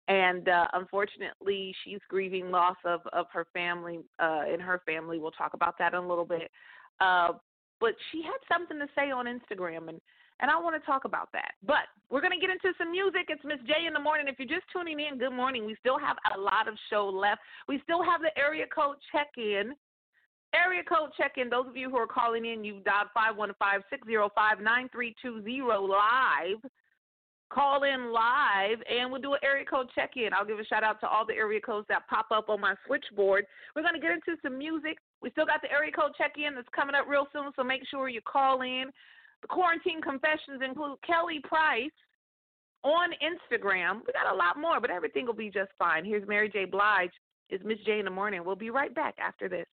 And 0.06 0.48
uh, 0.48 0.66
unfortunately, 0.74 1.74
she's 1.82 1.98
grieving 2.08 2.50
loss 2.50 2.76
of, 2.84 3.00
of 3.12 3.26
her 3.32 3.46
family 3.54 4.00
uh, 4.18 4.42
in 4.52 4.60
her 4.60 4.82
family. 4.84 5.18
We'll 5.18 5.30
talk 5.30 5.54
about 5.54 5.78
that 5.78 5.94
in 5.94 6.00
a 6.00 6.06
little 6.06 6.26
bit. 6.26 6.50
Uh, 7.00 7.32
but 7.80 7.94
she 8.12 8.22
had 8.22 8.38
something 8.52 8.78
to 8.78 8.86
say 8.94 9.10
on 9.10 9.26
Instagram, 9.26 9.88
and 9.88 10.00
and 10.40 10.50
I 10.50 10.58
want 10.58 10.80
to 10.80 10.84
talk 10.84 11.04
about 11.04 11.30
that. 11.32 11.52
But 11.66 11.86
we're 12.10 12.20
going 12.20 12.32
to 12.32 12.40
get 12.40 12.50
into 12.50 12.72
some 12.78 12.90
music. 12.90 13.26
It's 13.28 13.44
Miss 13.44 13.58
J 13.66 13.86
in 13.86 13.92
the 13.92 14.00
morning. 14.00 14.26
If 14.28 14.38
you're 14.38 14.48
just 14.48 14.66
tuning 14.72 15.00
in, 15.00 15.18
good 15.18 15.32
morning. 15.32 15.66
We 15.66 15.76
still 15.80 15.98
have 15.98 16.16
a 16.34 16.38
lot 16.38 16.68
of 16.68 16.74
show 16.90 17.08
left. 17.08 17.40
We 17.68 17.80
still 17.82 18.02
have 18.02 18.20
the 18.20 18.36
area 18.38 18.66
code 18.66 18.96
check 19.12 19.28
in. 19.36 19.74
Area 20.54 20.82
code 20.86 21.10
check 21.16 21.32
in. 21.36 21.50
Those 21.50 21.66
of 21.66 21.76
you 21.76 21.90
who 21.90 21.96
are 21.96 22.06
calling 22.06 22.46
in, 22.46 22.64
you've 22.64 22.84
dialed 22.84 23.08
515 23.14 23.82
605 23.90 24.60
9320 24.60 25.62
live. 25.62 26.62
Call 27.52 27.84
in 27.84 28.10
live 28.10 28.82
and 28.90 29.12
we'll 29.12 29.20
do 29.20 29.34
an 29.34 29.40
area 29.44 29.64
code 29.64 29.86
check 29.94 30.16
in. 30.16 30.32
I'll 30.32 30.46
give 30.46 30.58
a 30.58 30.64
shout 30.64 30.82
out 30.82 30.98
to 31.00 31.08
all 31.08 31.24
the 31.26 31.34
area 31.34 31.60
codes 31.60 31.86
that 31.88 32.08
pop 32.08 32.26
up 32.32 32.48
on 32.48 32.60
my 32.60 32.74
switchboard. 32.86 33.46
We're 33.76 33.82
going 33.82 33.94
to 33.94 34.00
get 34.00 34.10
into 34.10 34.40
some 34.42 34.58
music. 34.58 34.98
We 35.22 35.30
still 35.30 35.46
got 35.46 35.62
the 35.62 35.70
area 35.70 35.92
code 35.92 36.12
check 36.18 36.34
in 36.36 36.56
that's 36.56 36.66
coming 36.74 36.96
up 36.96 37.06
real 37.06 37.28
soon, 37.32 37.52
so 37.54 37.62
make 37.62 37.82
sure 37.88 38.08
you 38.08 38.20
call 38.22 38.62
in. 38.62 38.90
Quarantine 39.48 40.00
confessions 40.00 40.62
include 40.66 40.98
Kelly 41.06 41.40
Price 41.44 41.90
on 42.82 43.10
Instagram. 43.22 44.00
We 44.06 44.12
got 44.12 44.32
a 44.32 44.36
lot 44.36 44.58
more, 44.58 44.80
but 44.80 44.90
everything 44.90 45.26
will 45.26 45.34
be 45.34 45.50
just 45.50 45.70
fine. 45.78 46.04
Here's 46.04 46.26
Mary 46.28 46.48
J. 46.48 46.64
Blige. 46.64 47.12
It's 47.50 47.64
Miss 47.64 47.78
J 47.84 47.98
in 47.98 48.04
the 48.04 48.10
morning. 48.10 48.42
We'll 48.44 48.56
be 48.56 48.70
right 48.70 48.94
back 48.94 49.14
after 49.18 49.48
this. 49.48 49.66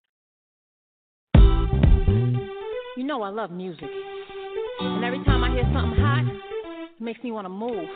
You 2.97 3.03
know 3.05 3.21
I 3.21 3.29
love 3.29 3.51
music. 3.51 3.89
And 4.81 5.03
every 5.03 5.23
time 5.23 5.43
I 5.43 5.51
hear 5.51 5.63
something 5.73 5.99
hot, 5.99 6.25
it 6.95 7.01
makes 7.01 7.23
me 7.23 7.31
want 7.31 7.45
to 7.45 7.49
move. 7.49 7.87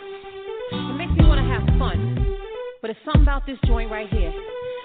It 0.71 0.97
makes 0.97 1.11
me 1.11 1.25
want 1.25 1.39
to 1.39 1.45
have 1.45 1.77
fun. 1.77 2.37
But 2.81 2.91
it's 2.91 2.99
something 3.03 3.23
about 3.23 3.45
this 3.45 3.57
joint 3.65 3.91
right 3.91 4.09
here. 4.09 4.31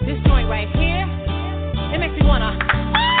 This 0.01 0.17
joint 0.25 0.49
right 0.49 0.67
here, 0.75 1.05
it 1.93 1.99
makes 1.99 2.19
me 2.19 2.27
want 2.27 2.41
to. 2.41 3.20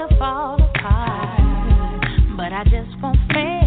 to 0.00 0.16
fall 0.16 0.54
apart, 0.54 2.02
but 2.34 2.54
I 2.54 2.64
just 2.64 3.02
won't 3.02 3.18
fail. 3.30 3.59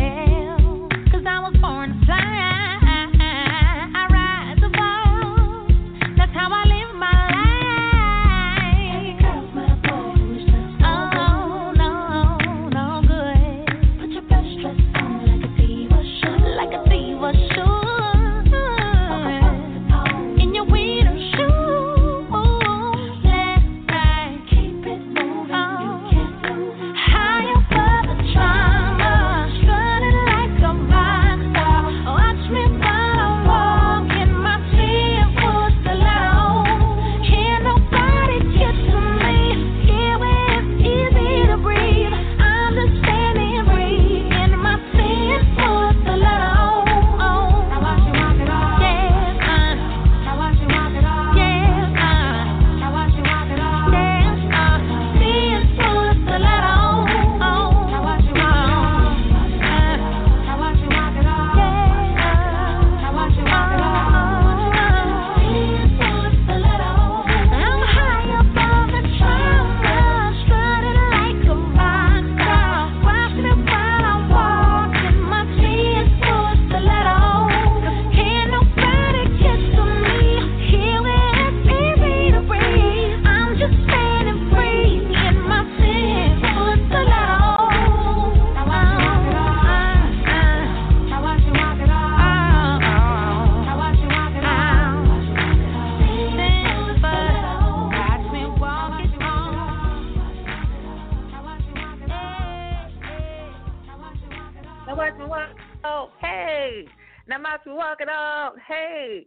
walk 107.83 107.99
it 107.99 108.09
off, 108.09 108.53
Hey, 108.65 109.25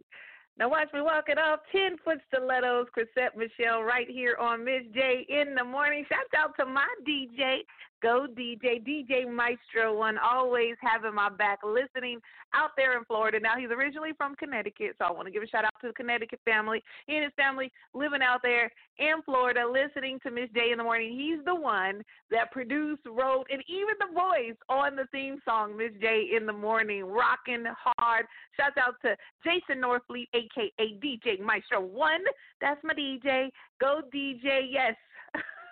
now 0.57 0.69
watch 0.69 0.87
me 0.91 1.01
walk 1.01 1.25
it 1.27 1.37
off. 1.37 1.59
Ten 1.71 1.95
foot 2.03 2.17
stilettos, 2.27 2.87
Chrisette 2.91 3.37
Michele, 3.37 3.83
right 3.83 4.09
here 4.09 4.35
on 4.39 4.65
Miss 4.65 4.81
J 4.95 5.27
in 5.29 5.53
the 5.53 5.63
morning. 5.63 6.03
Shout 6.09 6.25
out 6.35 6.53
to 6.59 6.65
my 6.65 6.87
DJ 7.07 7.59
Go 8.01 8.27
DJ, 8.37 8.85
DJ 8.85 9.31
Maestro 9.31 9.97
one, 9.97 10.17
always 10.17 10.75
having 10.81 11.15
my 11.15 11.29
back, 11.29 11.59
listening 11.63 12.19
out 12.53 12.71
there 12.77 12.97
in 12.97 13.03
Florida. 13.05 13.39
Now 13.39 13.57
he's 13.57 13.71
originally 13.71 14.11
from 14.17 14.35
Connecticut, 14.35 14.95
so 14.97 15.05
I 15.05 15.11
want 15.11 15.25
to 15.25 15.31
give 15.31 15.41
a 15.41 15.47
shout 15.47 15.65
out 15.65 15.73
to 15.81 15.87
the 15.87 15.93
Connecticut 15.93 16.39
family. 16.45 16.83
He 17.07 17.15
and 17.15 17.23
his 17.23 17.33
family 17.35 17.71
living 17.93 18.21
out 18.21 18.41
there 18.43 18.71
in 18.99 19.21
Florida, 19.25 19.61
listening 19.67 20.19
to 20.23 20.31
Miss 20.31 20.49
J 20.53 20.71
in 20.71 20.77
the 20.77 20.83
morning. 20.83 21.17
He's 21.17 21.43
the 21.45 21.55
one 21.55 22.03
that 22.29 22.51
produced, 22.51 23.01
wrote, 23.05 23.47
and 23.51 23.63
even 23.67 23.95
the 23.99 24.13
voice 24.13 24.57
on 24.69 24.95
the 24.95 25.05
theme 25.11 25.39
song 25.43 25.75
Miss 25.75 25.91
J 25.99 26.29
in 26.35 26.45
the 26.45 26.53
morning, 26.53 27.03
rocking 27.03 27.65
hard. 27.97 28.25
Shouts 28.55 28.77
out 28.77 28.95
to 29.03 29.15
Jason 29.43 29.81
Northfleet, 29.81 30.27
aka 30.33 30.71
DJ 30.79 31.39
Maestro 31.39 31.81
one. 31.81 32.21
That's 32.61 32.83
my 32.83 32.93
DJ. 32.93 33.49
Go 33.81 34.01
DJ, 34.13 34.67
yes. 34.69 34.95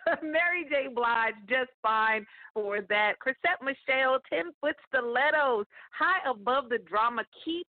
Mary 0.23 0.65
J. 0.69 0.93
Blige, 0.93 1.33
just 1.49 1.71
fine 1.81 2.25
for 2.53 2.81
that. 2.89 3.19
Chrisette 3.19 3.61
Michele, 3.61 4.19
10 4.29 4.51
foot 4.61 4.75
stilettos, 4.87 5.65
high 5.97 6.29
above 6.29 6.69
the 6.69 6.79
drama. 6.79 7.23
Keep 7.43 7.67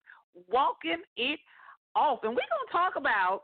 walking 0.50 1.02
it 1.16 1.38
off. 1.94 2.20
And 2.22 2.32
we're 2.32 2.36
going 2.36 2.66
to 2.66 2.72
talk 2.72 2.96
about 2.96 3.42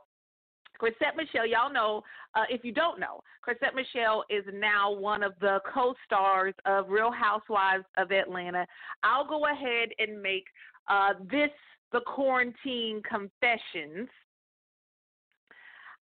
Chrisette 0.78 1.16
Michele, 1.16 1.46
y'all 1.46 1.72
know, 1.72 2.02
uh, 2.34 2.44
if 2.48 2.64
you 2.64 2.72
don't 2.72 2.98
know, 2.98 3.20
Chrisette 3.42 3.74
Michele 3.74 4.24
is 4.30 4.44
now 4.52 4.90
one 4.90 5.22
of 5.22 5.34
the 5.40 5.60
co 5.72 5.94
stars 6.06 6.54
of 6.64 6.88
Real 6.88 7.12
Housewives 7.12 7.84
of 7.98 8.10
Atlanta. 8.10 8.66
I'll 9.02 9.26
go 9.26 9.46
ahead 9.46 9.90
and 9.98 10.22
make 10.22 10.44
uh, 10.88 11.14
this 11.30 11.50
the 11.92 12.00
quarantine 12.06 13.02
confessions 13.08 14.08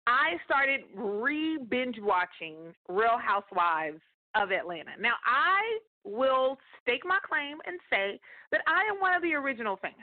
I 0.07 0.37
started 0.45 0.81
re 0.95 1.59
binge 1.59 1.97
watching 2.01 2.75
Real 2.89 3.19
Housewives 3.19 4.01
of 4.35 4.51
Atlanta. 4.51 4.91
Now, 5.01 5.15
I 5.25 5.79
will 6.05 6.59
stake 6.83 7.03
my 7.05 7.19
claim 7.27 7.59
and 7.67 7.79
say 7.89 8.21
that 8.53 8.61
I 8.67 8.83
am 8.93 9.01
one 9.01 9.15
of 9.15 9.23
the 9.23 9.35
original 9.35 9.79
fans. 9.81 9.95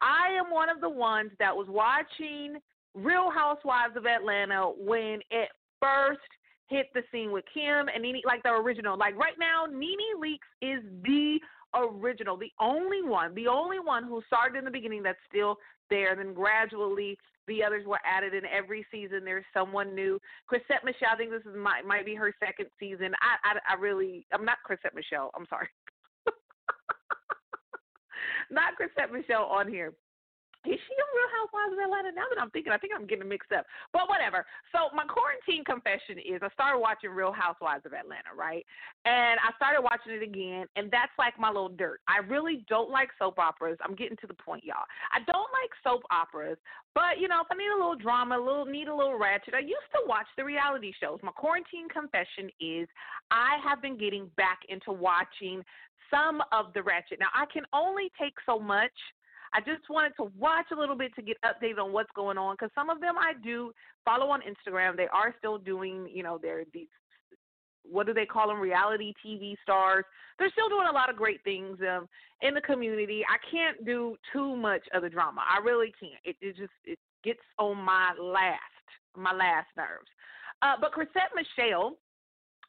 I 0.00 0.32
am 0.38 0.50
one 0.50 0.68
of 0.68 0.80
the 0.80 0.88
ones 0.88 1.30
that 1.38 1.54
was 1.54 1.66
watching 1.68 2.58
Real 2.94 3.30
Housewives 3.30 3.96
of 3.96 4.06
Atlanta 4.06 4.70
when 4.76 5.20
it 5.30 5.48
first 5.80 6.20
hit 6.68 6.86
the 6.94 7.02
scene 7.10 7.32
with 7.32 7.44
Kim 7.52 7.88
and 7.92 8.02
Nene, 8.02 8.22
like 8.24 8.42
the 8.42 8.50
original. 8.50 8.96
Like 8.96 9.16
right 9.16 9.38
now, 9.38 9.66
Nene 9.66 10.20
Leakes 10.20 10.50
is 10.60 10.82
the 11.02 11.38
original, 11.74 12.36
the 12.36 12.52
only 12.60 13.02
one, 13.02 13.34
the 13.34 13.48
only 13.48 13.78
one 13.78 14.04
who 14.04 14.22
started 14.26 14.58
in 14.58 14.64
the 14.64 14.70
beginning 14.70 15.02
that's 15.02 15.18
still 15.28 15.56
there. 15.92 16.10
And 16.10 16.18
then 16.18 16.34
gradually 16.34 17.18
the 17.46 17.62
others 17.62 17.86
were 17.86 18.00
added 18.04 18.34
in 18.34 18.44
every 18.46 18.86
season. 18.90 19.24
There's 19.24 19.44
someone 19.52 19.94
new. 19.94 20.18
Chrisette 20.46 20.84
Michele, 20.84 21.10
I 21.12 21.16
think 21.16 21.30
this 21.30 21.42
is 21.42 21.56
might 21.56 21.86
might 21.86 22.06
be 22.06 22.14
her 22.14 22.34
second 22.40 22.66
season. 22.80 23.12
I 23.20 23.36
I, 23.44 23.74
I 23.74 23.78
really 23.78 24.26
I'm 24.32 24.44
not 24.44 24.58
Chrisette 24.64 24.94
Michele. 24.94 25.30
I'm 25.36 25.46
sorry. 25.48 25.68
not 28.50 28.76
Chrisette 28.76 29.12
Michele 29.12 29.44
on 29.44 29.68
here. 29.68 29.92
Is 30.62 30.78
she 30.78 30.94
a 30.94 31.06
Real 31.10 31.30
Housewives 31.42 31.74
of 31.74 31.80
Atlanta? 31.82 32.14
Now 32.14 32.30
that 32.30 32.38
I'm 32.38 32.50
thinking, 32.54 32.70
I 32.70 32.78
think 32.78 32.94
I'm 32.94 33.06
getting 33.06 33.26
mixed 33.26 33.50
up. 33.50 33.66
But 33.92 34.06
whatever. 34.06 34.46
So 34.70 34.94
my 34.94 35.02
quarantine 35.02 35.66
confession 35.66 36.22
is 36.22 36.38
I 36.38 36.50
started 36.54 36.78
watching 36.78 37.10
Real 37.10 37.34
Housewives 37.34 37.82
of 37.82 37.92
Atlanta, 37.92 38.30
right? 38.30 38.62
And 39.02 39.42
I 39.42 39.50
started 39.58 39.82
watching 39.82 40.14
it 40.14 40.22
again, 40.22 40.70
and 40.78 40.86
that's 40.94 41.10
like 41.18 41.34
my 41.34 41.50
little 41.50 41.74
dirt. 41.74 41.98
I 42.06 42.22
really 42.22 42.62
don't 42.70 42.94
like 42.94 43.10
soap 43.18 43.42
operas. 43.42 43.78
I'm 43.82 43.98
getting 43.98 44.16
to 44.22 44.30
the 44.30 44.38
point, 44.38 44.62
y'all. 44.62 44.86
I 45.10 45.18
don't 45.26 45.50
like 45.50 45.72
soap 45.82 46.06
operas, 46.14 46.58
but 46.94 47.18
you 47.18 47.26
know, 47.26 47.42
if 47.42 47.50
I 47.50 47.58
need 47.58 47.74
a 47.74 47.78
little 47.78 47.98
drama, 47.98 48.38
a 48.38 48.42
little 48.42 48.66
need 48.66 48.86
a 48.86 48.94
little 48.94 49.18
ratchet, 49.18 49.54
I 49.54 49.66
used 49.66 49.90
to 49.98 50.06
watch 50.06 50.30
the 50.38 50.44
reality 50.44 50.92
shows. 51.02 51.18
My 51.22 51.32
quarantine 51.34 51.90
confession 51.90 52.54
is 52.62 52.86
I 53.34 53.58
have 53.66 53.82
been 53.82 53.98
getting 53.98 54.30
back 54.36 54.60
into 54.68 54.92
watching 54.92 55.64
some 56.06 56.42
of 56.52 56.72
the 56.74 56.82
ratchet. 56.82 57.18
Now 57.18 57.34
I 57.34 57.46
can 57.50 57.64
only 57.72 58.12
take 58.20 58.34
so 58.46 58.58
much 58.58 58.94
I 59.54 59.60
just 59.60 59.88
wanted 59.90 60.12
to 60.16 60.30
watch 60.38 60.66
a 60.72 60.78
little 60.78 60.96
bit 60.96 61.14
to 61.16 61.22
get 61.22 61.36
updated 61.44 61.78
on 61.78 61.92
what's 61.92 62.10
going 62.14 62.38
on 62.38 62.54
because 62.54 62.70
some 62.74 62.90
of 62.90 63.00
them 63.00 63.16
I 63.18 63.32
do 63.42 63.72
follow 64.04 64.26
on 64.26 64.40
Instagram. 64.40 64.96
They 64.96 65.08
are 65.12 65.34
still 65.38 65.58
doing, 65.58 66.08
you 66.12 66.22
know, 66.22 66.38
they're 66.40 66.64
these 66.72 66.88
what 67.84 68.06
do 68.06 68.14
they 68.14 68.24
call 68.24 68.48
them 68.48 68.60
reality 68.60 69.12
TV 69.24 69.54
stars. 69.62 70.04
They're 70.38 70.50
still 70.52 70.68
doing 70.68 70.86
a 70.88 70.92
lot 70.92 71.10
of 71.10 71.16
great 71.16 71.42
things 71.42 71.78
um, 71.80 72.08
in 72.40 72.54
the 72.54 72.60
community. 72.60 73.22
I 73.28 73.38
can't 73.50 73.84
do 73.84 74.16
too 74.32 74.56
much 74.56 74.82
of 74.94 75.02
the 75.02 75.10
drama. 75.10 75.42
I 75.48 75.58
really 75.58 75.92
can't. 75.98 76.20
It, 76.24 76.36
it 76.40 76.56
just 76.56 76.72
it 76.84 76.98
gets 77.24 77.40
on 77.58 77.78
my 77.78 78.12
last 78.20 78.60
my 79.16 79.32
last 79.32 79.68
nerves. 79.76 80.08
Uh, 80.62 80.76
but 80.80 80.92
Chrisette 80.92 81.34
Michele 81.34 81.96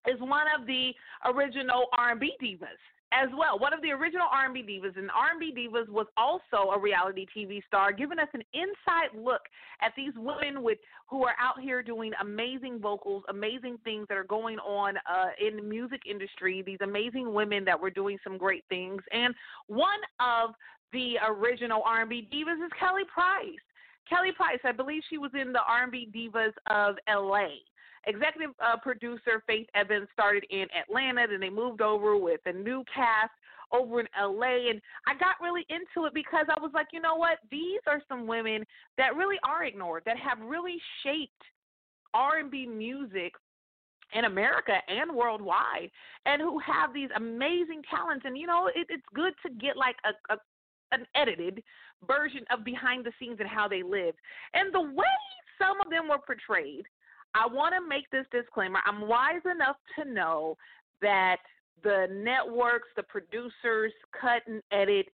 is 0.08 0.20
one 0.20 0.48
of 0.60 0.68
the 0.68 0.92
original 1.26 1.86
R&B 1.98 2.34
divas 2.44 2.82
as 3.14 3.30
well. 3.38 3.60
One 3.60 3.74
of 3.74 3.82
the 3.82 3.92
original 3.92 4.28
R&B 4.32 4.64
divas, 4.64 4.98
and 4.98 5.10
R&B 5.12 5.54
divas 5.56 5.88
was 5.90 6.08
also 6.18 6.72
a 6.72 6.80
reality 6.80 7.26
TV 7.36 7.62
star, 7.68 7.92
giving 7.94 8.20
us 8.20 8.28
an 8.34 8.42
inside 8.54 9.16
look 9.16 9.42
at 9.82 9.94
these 9.96 10.14
women 10.16 10.64
with 10.64 10.80
who 11.08 11.24
are 11.24 11.36
out 11.40 11.60
here 11.62 11.84
doing 11.84 12.12
amazing 12.22 12.80
vocals, 12.80 13.24
amazing 13.30 13.78
things 13.84 14.08
that 14.10 14.18
are 14.18 14.24
going 14.24 14.58
on 14.60 14.98
uh, 14.98 15.30
in 15.40 15.58
the 15.58 15.62
music 15.62 16.02
industry. 16.10 16.64
These 16.66 16.80
amazing 16.82 17.34
women 17.34 17.64
that 17.66 17.80
were 17.80 17.92
doing 17.92 18.18
some 18.24 18.38
great 18.38 18.64
things, 18.70 19.02
and 19.12 19.34
one 19.68 20.00
of 20.20 20.52
the 20.92 21.16
original 21.28 21.82
R&B 21.86 22.30
divas 22.34 22.66
is 22.66 22.72
Kelly 22.80 23.04
Price. 23.14 23.56
Kelly 24.10 24.32
Price, 24.32 24.60
I 24.64 24.72
believe 24.72 25.02
she 25.10 25.18
was 25.18 25.32
in 25.40 25.54
the 25.54 25.62
R&B 25.68 26.10
divas 26.16 26.54
of 26.68 26.96
LA. 27.08 27.48
Executive 28.06 28.52
uh, 28.64 28.78
producer 28.78 29.44
Faith 29.48 29.68
Evans 29.76 30.08
started 30.14 30.46
in 30.50 30.66
Atlanta, 30.80 31.26
then 31.30 31.40
they 31.40 31.50
moved 31.50 31.82
over 31.82 32.18
with 32.18 32.42
a 32.46 32.54
new 32.54 32.84
cast 32.94 33.32
over 33.72 34.00
in 34.00 34.08
LA 34.20 34.70
and 34.70 34.80
I 35.08 35.14
got 35.18 35.42
really 35.42 35.66
into 35.70 36.06
it 36.06 36.14
because 36.14 36.46
I 36.48 36.62
was 36.62 36.72
like, 36.74 36.88
you 36.94 37.02
know 37.02 37.16
what? 37.16 37.40
These 37.50 37.80
are 37.88 38.02
some 38.08 38.28
women 38.28 38.64
that 38.98 39.16
really 39.16 39.38
are 39.44 39.64
ignored, 39.64 40.04
that 40.06 40.18
have 40.18 40.40
really 40.40 40.78
shaped 41.02 41.42
R&B 42.14 42.68
music 42.68 43.34
in 44.14 44.26
America 44.26 44.74
and 44.88 45.16
worldwide, 45.16 45.90
and 46.28 46.40
who 46.40 46.60
have 46.60 46.94
these 46.94 47.10
amazing 47.16 47.82
talents. 47.90 48.26
And 48.26 48.38
you 48.38 48.46
know, 48.46 48.68
it, 48.68 48.86
it's 48.90 49.04
good 49.16 49.34
to 49.46 49.52
get 49.54 49.76
like 49.76 49.96
a, 50.06 50.34
a 50.34 50.38
an 50.92 51.08
edited 51.16 51.64
version 52.08 52.42
of 52.52 52.64
behind 52.64 53.04
the 53.04 53.12
scenes 53.20 53.38
and 53.40 53.50
how 53.50 53.68
they 53.68 53.82
lived. 53.82 54.20
And 54.54 54.72
the 54.72 54.82
way 54.82 55.18
some 55.58 55.82
of 55.82 55.90
them 55.90 56.08
were 56.08 56.20
portrayed 56.20 56.86
I 57.36 57.48
want 57.48 57.74
to 57.76 57.88
make 57.88 58.10
this 58.12 58.26
disclaimer. 58.32 58.80
I'm 58.86 59.08
wise 59.08 59.42
enough 59.50 59.78
to 59.98 60.10
know 60.10 60.58
that 61.02 61.38
the 61.84 62.08
networks, 62.12 62.88
the 62.96 63.04
producers 63.04 63.92
cut 64.20 64.42
and 64.48 64.62
edit 64.72 65.08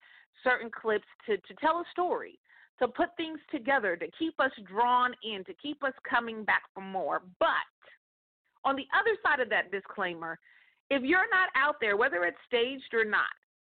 certain 0.43 0.70
clips 0.70 1.07
to, 1.26 1.38
to 1.38 1.53
tell 1.59 1.78
a 1.78 1.84
story, 1.91 2.39
to 2.80 2.88
put 2.88 3.09
things 3.17 3.39
together, 3.51 3.95
to 3.95 4.07
keep 4.17 4.39
us 4.39 4.51
drawn 4.67 5.13
in, 5.24 5.43
to 5.45 5.53
keep 5.61 5.84
us 5.84 5.93
coming 6.09 6.43
back 6.43 6.63
for 6.74 6.82
more. 6.82 7.22
But 7.39 7.49
on 8.63 8.76
the 8.76 8.86
other 8.97 9.15
side 9.24 9.39
of 9.39 9.49
that 9.49 9.72
disclaimer, 9.72 10.38
if 10.89 11.03
you're 11.03 11.30
not 11.32 11.49
out 11.55 11.76
there, 11.80 11.97
whether 11.97 12.24
it's 12.24 12.38
staged 12.47 12.93
or 12.93 13.05
not, 13.05 13.30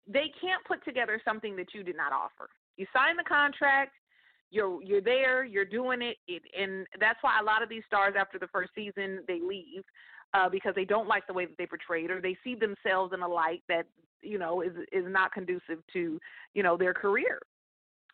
they 0.08 0.32
can't 0.40 0.64
put 0.68 0.84
together 0.86 1.22
something 1.26 1.56
that 1.56 1.74
you 1.74 1.84
did 1.84 1.98
not 1.98 2.14
offer. 2.14 2.50
You 2.78 2.86
sign 2.94 3.18
the 3.18 3.24
contract, 3.24 3.94
you're 4.52 4.82
you're 4.84 5.02
there, 5.02 5.44
you're 5.44 5.66
doing 5.66 6.02
it, 6.02 6.18
it, 6.28 6.44
and 6.60 6.86
that's 7.00 7.20
why 7.22 7.40
a 7.40 7.44
lot 7.44 7.64
of 7.64 7.70
these 7.70 7.84
stars 7.88 8.16
after 8.18 8.40
the 8.40 8.48
first 8.48 8.72
season 8.76 9.20
they 9.28 9.40
leave 9.42 9.84
uh, 10.34 10.50
because 10.50 10.74
they 10.76 10.86
don't 10.86 11.08
like 11.08 11.26
the 11.28 11.34
way 11.34 11.46
that 11.46 11.58
they 11.58 11.66
portrayed 11.66 12.12
or 12.12 12.22
they 12.22 12.38
see 12.44 12.56
themselves 12.56 13.14
in 13.14 13.22
a 13.22 13.28
light 13.28 13.64
that 13.68 13.86
you 14.22 14.38
know 14.38 14.62
is 14.62 14.74
is 14.92 15.06
not 15.08 15.32
conducive 15.32 15.80
to 15.94 16.20
you 16.54 16.64
know 16.64 16.78
their 16.78 16.94
career. 16.94 17.40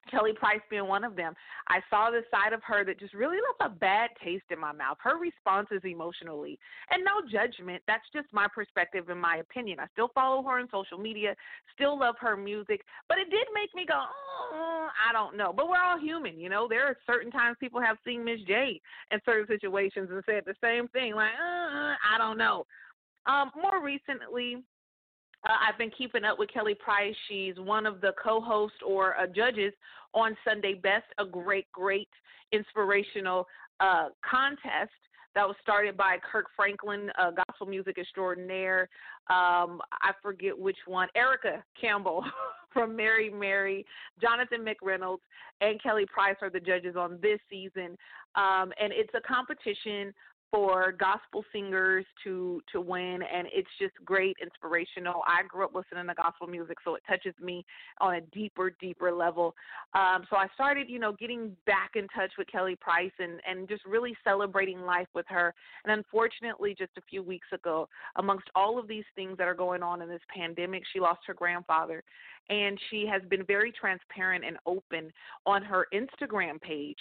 Kelly 0.09 0.33
Price 0.33 0.61
being 0.69 0.87
one 0.87 1.03
of 1.03 1.15
them. 1.15 1.33
I 1.67 1.79
saw 1.89 2.09
this 2.09 2.23
side 2.31 2.53
of 2.53 2.61
her 2.63 2.83
that 2.85 2.99
just 2.99 3.13
really 3.13 3.37
left 3.37 3.73
a 3.73 3.77
bad 3.77 4.09
taste 4.23 4.45
in 4.49 4.59
my 4.59 4.71
mouth. 4.71 4.97
Her 5.01 5.17
responses 5.17 5.81
emotionally, 5.83 6.57
and 6.89 7.03
no 7.03 7.21
judgment. 7.31 7.83
That's 7.87 8.05
just 8.13 8.27
my 8.33 8.47
perspective 8.53 9.09
and 9.09 9.21
my 9.21 9.37
opinion. 9.37 9.79
I 9.79 9.87
still 9.93 10.09
follow 10.13 10.41
her 10.43 10.59
on 10.59 10.67
social 10.71 10.97
media, 10.97 11.35
still 11.73 11.99
love 11.99 12.15
her 12.19 12.35
music, 12.35 12.81
but 13.07 13.17
it 13.17 13.29
did 13.29 13.47
make 13.53 13.73
me 13.75 13.85
go, 13.87 14.03
oh, 14.53 14.87
I 15.09 15.13
don't 15.13 15.37
know. 15.37 15.53
But 15.53 15.69
we're 15.69 15.81
all 15.81 15.99
human, 15.99 16.39
you 16.39 16.49
know. 16.49 16.67
There 16.67 16.85
are 16.87 16.97
certain 17.05 17.31
times 17.31 17.57
people 17.59 17.81
have 17.81 17.97
seen 18.05 18.25
Miss 18.25 18.39
J 18.47 18.81
in 19.11 19.19
certain 19.25 19.47
situations 19.47 20.09
and 20.11 20.23
said 20.25 20.43
the 20.45 20.55
same 20.63 20.87
thing, 20.89 21.15
like, 21.15 21.33
uh, 21.33 21.95
I 22.03 22.17
don't 22.17 22.37
know. 22.37 22.65
Um, 23.27 23.51
more 23.55 23.83
recently, 23.83 24.63
uh, 25.47 25.53
I've 25.67 25.77
been 25.77 25.91
keeping 25.97 26.23
up 26.23 26.37
with 26.37 26.51
Kelly 26.51 26.75
Price. 26.75 27.15
She's 27.27 27.55
one 27.57 27.85
of 27.85 28.01
the 28.01 28.13
co-hosts 28.21 28.77
or 28.85 29.17
uh, 29.17 29.27
judges 29.27 29.73
on 30.13 30.35
Sunday 30.47 30.75
Best, 30.75 31.05
a 31.17 31.25
great, 31.25 31.71
great 31.71 32.09
inspirational 32.51 33.47
uh, 33.79 34.09
contest 34.29 34.91
that 35.33 35.47
was 35.47 35.55
started 35.61 35.95
by 35.95 36.17
Kirk 36.29 36.47
Franklin, 36.55 37.09
a 37.17 37.31
gospel 37.31 37.65
music 37.65 37.97
extraordinaire. 37.97 38.89
Um, 39.29 39.79
I 40.01 40.11
forget 40.21 40.57
which 40.57 40.77
one. 40.85 41.07
Erica 41.15 41.63
Campbell 41.79 42.25
from 42.73 42.95
Mary 42.95 43.29
Mary, 43.29 43.85
Jonathan 44.21 44.65
McReynolds, 44.65 45.21
and 45.61 45.81
Kelly 45.81 46.05
Price 46.05 46.35
are 46.41 46.49
the 46.49 46.59
judges 46.59 46.95
on 46.97 47.17
this 47.21 47.39
season. 47.49 47.97
Um, 48.35 48.73
and 48.79 48.91
it's 48.91 49.13
a 49.13 49.21
competition 49.21 50.13
for 50.51 50.91
gospel 50.91 51.45
singers 51.53 52.05
to 52.23 52.61
to 52.71 52.81
win 52.81 53.21
and 53.23 53.47
it's 53.53 53.69
just 53.79 53.93
great 54.03 54.35
inspirational. 54.41 55.21
I 55.25 55.43
grew 55.47 55.63
up 55.63 55.73
listening 55.73 56.07
to 56.07 56.13
gospel 56.13 56.45
music 56.45 56.77
so 56.83 56.95
it 56.95 57.03
touches 57.07 57.33
me 57.41 57.65
on 58.01 58.15
a 58.15 58.21
deeper 58.21 58.75
deeper 58.81 59.13
level. 59.13 59.55
Um 59.93 60.25
so 60.29 60.35
i 60.35 60.47
started 60.53 60.89
you 60.89 60.99
know 60.99 61.13
getting 61.13 61.55
back 61.65 61.91
in 61.95 62.07
touch 62.09 62.31
with 62.37 62.47
kelly 62.47 62.75
price 62.75 63.11
and 63.19 63.39
and 63.49 63.67
just 63.69 63.85
really 63.85 64.15
celebrating 64.25 64.81
life 64.81 65.07
with 65.15 65.25
her. 65.29 65.53
And 65.85 65.93
unfortunately 65.93 66.75
just 66.77 66.91
a 66.97 67.01
few 67.09 67.23
weeks 67.23 67.47
ago 67.53 67.87
amongst 68.17 68.49
all 68.53 68.77
of 68.77 68.89
these 68.89 69.05
things 69.15 69.37
that 69.37 69.47
are 69.47 69.55
going 69.55 69.81
on 69.81 70.01
in 70.01 70.09
this 70.09 70.21
pandemic 70.35 70.83
she 70.91 70.99
lost 70.99 71.21
her 71.27 71.33
grandfather. 71.33 72.03
And 72.49 72.77
she 72.89 73.07
has 73.09 73.21
been 73.29 73.45
very 73.45 73.71
transparent 73.71 74.43
and 74.43 74.57
open 74.65 75.13
on 75.45 75.63
her 75.63 75.87
instagram 75.93 76.59
page 76.59 76.97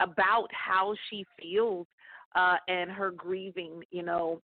about 0.00 0.48
how 0.52 0.94
she 1.10 1.24
feels 1.40 1.86
uh, 2.34 2.56
and 2.68 2.90
her 2.90 3.10
grieving, 3.10 3.82
you 3.90 4.02
know, 4.02 4.40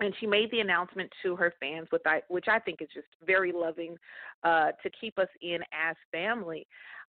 and 0.00 0.14
she 0.20 0.26
made 0.26 0.50
the 0.50 0.60
announcement 0.60 1.10
to 1.22 1.36
her 1.36 1.54
fans, 1.58 1.86
which 1.90 2.02
I, 2.06 2.20
which 2.28 2.46
I 2.48 2.58
think 2.58 2.82
is 2.82 2.88
just 2.92 3.06
very 3.26 3.52
loving 3.52 3.96
uh, 4.44 4.72
to 4.82 4.90
keep 5.00 5.18
us 5.18 5.28
in 5.40 5.60
as 5.72 5.96
family. 6.12 6.66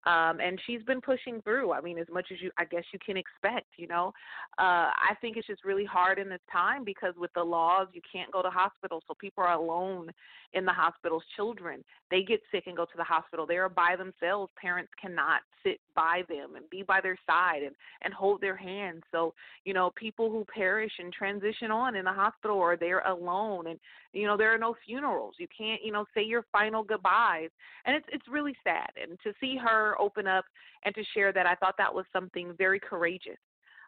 Um, 0.07 0.39
and 0.39 0.57
she's 0.65 0.81
been 0.83 1.01
pushing 1.01 1.41
through. 1.41 1.73
I 1.73 1.81
mean, 1.81 1.97
as 1.97 2.07
much 2.09 2.27
as 2.31 2.41
you, 2.41 2.49
I 2.57 2.63
guess 2.63 2.83
you 2.93 2.99
can 3.05 3.17
expect. 3.17 3.67
You 3.75 3.87
know, 3.87 4.13
uh, 4.57 4.87
I 4.95 5.15
think 5.19 5.35
it's 5.35 5.47
just 5.47 5.65
really 5.65 5.83
hard 5.83 6.17
in 6.17 6.29
this 6.29 6.39
time 6.49 6.85
because 6.85 7.13
with 7.17 7.33
the 7.33 7.43
laws, 7.43 7.87
you 7.91 7.99
can't 8.09 8.31
go 8.31 8.41
to 8.41 8.49
hospitals, 8.49 9.03
so 9.05 9.15
people 9.19 9.43
are 9.43 9.53
alone 9.53 10.09
in 10.53 10.63
the 10.63 10.71
hospitals. 10.71 11.23
Children, 11.35 11.83
they 12.09 12.23
get 12.23 12.39
sick 12.53 12.63
and 12.67 12.77
go 12.77 12.85
to 12.85 12.97
the 12.97 13.03
hospital. 13.03 13.45
They 13.45 13.57
are 13.57 13.67
by 13.67 13.97
themselves. 13.97 14.49
Parents 14.55 14.91
cannot 15.01 15.41
sit 15.61 15.81
by 15.93 16.21
them 16.29 16.55
and 16.55 16.69
be 16.69 16.83
by 16.83 17.01
their 17.01 17.17
side 17.29 17.63
and 17.63 17.75
and 18.01 18.13
hold 18.13 18.39
their 18.39 18.55
hand. 18.55 19.03
So 19.11 19.33
you 19.65 19.73
know, 19.73 19.91
people 19.97 20.29
who 20.31 20.45
perish 20.45 20.93
and 20.99 21.11
transition 21.11 21.69
on 21.69 21.97
in 21.97 22.05
the 22.05 22.13
hospital 22.13 22.55
or 22.55 22.77
they're 22.77 23.01
alone, 23.01 23.67
and 23.67 23.79
you 24.17 24.27
know, 24.27 24.37
there 24.37 24.53
are 24.53 24.57
no 24.57 24.75
funerals. 24.85 25.35
You 25.37 25.47
can't, 25.55 25.81
you 25.83 25.91
know, 25.91 26.05
say 26.13 26.23
your 26.23 26.43
final 26.51 26.83
goodbyes, 26.83 27.49
and 27.85 27.95
it's 27.95 28.05
it's 28.11 28.27
really 28.27 28.55
sad. 28.63 28.89
And 29.01 29.17
to 29.23 29.33
see 29.39 29.57
her 29.57 29.99
open 29.99 30.27
up 30.27 30.45
and 30.83 30.93
to 30.95 31.03
share 31.13 31.31
that, 31.33 31.45
I 31.45 31.55
thought 31.55 31.75
that 31.77 31.93
was 31.93 32.05
something 32.11 32.53
very 32.57 32.79
courageous, 32.79 33.37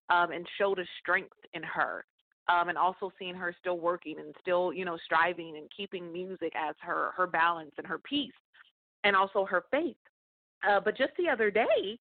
um, 0.09 0.31
and 0.31 0.47
showed 0.57 0.79
a 0.79 0.85
strength 1.01 1.37
in 1.53 1.63
her. 1.63 2.05
Um, 2.47 2.69
and 2.69 2.79
also 2.79 3.11
seeing 3.19 3.35
her 3.35 3.53
still 3.59 3.77
working 3.77 4.15
and 4.17 4.33
still, 4.41 4.73
you 4.73 4.83
know, 4.83 4.97
striving 5.05 5.57
and 5.57 5.69
keeping 5.75 6.11
music 6.11 6.51
as 6.55 6.73
her 6.79 7.11
her 7.15 7.27
balance 7.27 7.71
and 7.77 7.85
her 7.85 7.99
peace, 7.99 8.31
and 9.03 9.15
also 9.15 9.45
her 9.45 9.65
faith. 9.69 9.97
Uh, 10.67 10.79
but 10.79 10.97
just 10.97 11.11
the 11.17 11.29
other 11.29 11.51
day, 11.51 11.97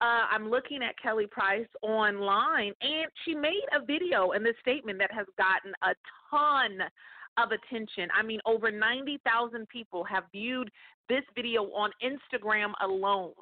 uh, 0.00 0.22
I'm 0.30 0.48
looking 0.48 0.82
at 0.82 0.94
Kelly 1.02 1.26
Price 1.26 1.66
online, 1.82 2.72
and 2.80 3.06
she 3.24 3.34
made 3.34 3.64
a 3.74 3.84
video 3.84 4.30
and 4.30 4.46
this 4.46 4.54
statement 4.60 4.98
that 5.00 5.10
has 5.12 5.26
gotten 5.36 5.72
a 5.82 5.94
ton 6.30 6.78
of 7.42 7.50
attention. 7.52 8.08
I 8.18 8.22
mean, 8.22 8.40
over 8.46 8.70
90,000 8.70 9.68
people 9.68 10.04
have 10.04 10.24
viewed 10.32 10.70
this 11.08 11.22
video 11.34 11.62
on 11.64 11.90
Instagram 12.02 12.72
alone. 12.82 13.32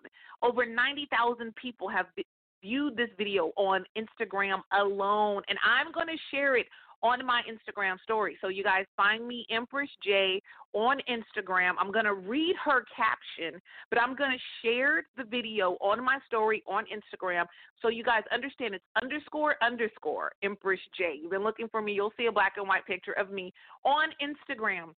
Over 0.42 0.66
90,000 0.66 1.55
people 1.57 1.88
have 1.88 2.07
viewed 2.62 2.97
this 2.97 3.09
video 3.18 3.53
on 3.57 3.84
Instagram 3.97 4.61
alone, 4.78 5.42
and 5.49 5.59
I'm 5.64 5.92
going 5.92 6.07
to 6.09 6.18
share 6.30 6.57
it 6.57 6.66
on 7.03 7.24
my 7.24 7.42
Instagram 7.49 8.01
story. 8.03 8.36
So 8.40 8.49
you 8.49 8.62
guys 8.64 8.84
find 8.97 9.26
me 9.26 9.47
Empress 9.51 9.90
J 10.05 10.40
on 10.72 10.99
Instagram. 11.09 11.72
I'm 11.78 11.92
going 11.92 12.05
to 12.05 12.14
read 12.14 12.55
her 12.64 12.84
caption, 12.94 13.61
but 13.90 14.01
I'm 14.01 14.16
going 14.16 14.30
to 14.30 14.66
share 14.66 15.05
the 15.16 15.24
video 15.24 15.76
on 15.80 16.03
my 16.05 16.18
story 16.26 16.62
on 16.66 16.84
Instagram 16.84 17.44
so 17.80 17.88
you 17.88 18.05
guys 18.05 18.22
understand 18.32 18.74
it's 18.74 18.84
underscore 19.01 19.57
underscore 19.62 20.32
Empress 20.42 20.80
J. 20.97 21.18
You've 21.20 21.30
been 21.30 21.44
looking 21.44 21.68
for 21.68 21.82
me. 21.82 21.92
You'll 21.92 22.12
see 22.16 22.26
a 22.26 22.32
black 22.32 22.55
and 22.57 22.68
white 22.68 22.86
picture 22.86 23.12
of 23.12 23.30
me 23.30 23.53
on 23.84 24.09
Instagram. 24.22 24.94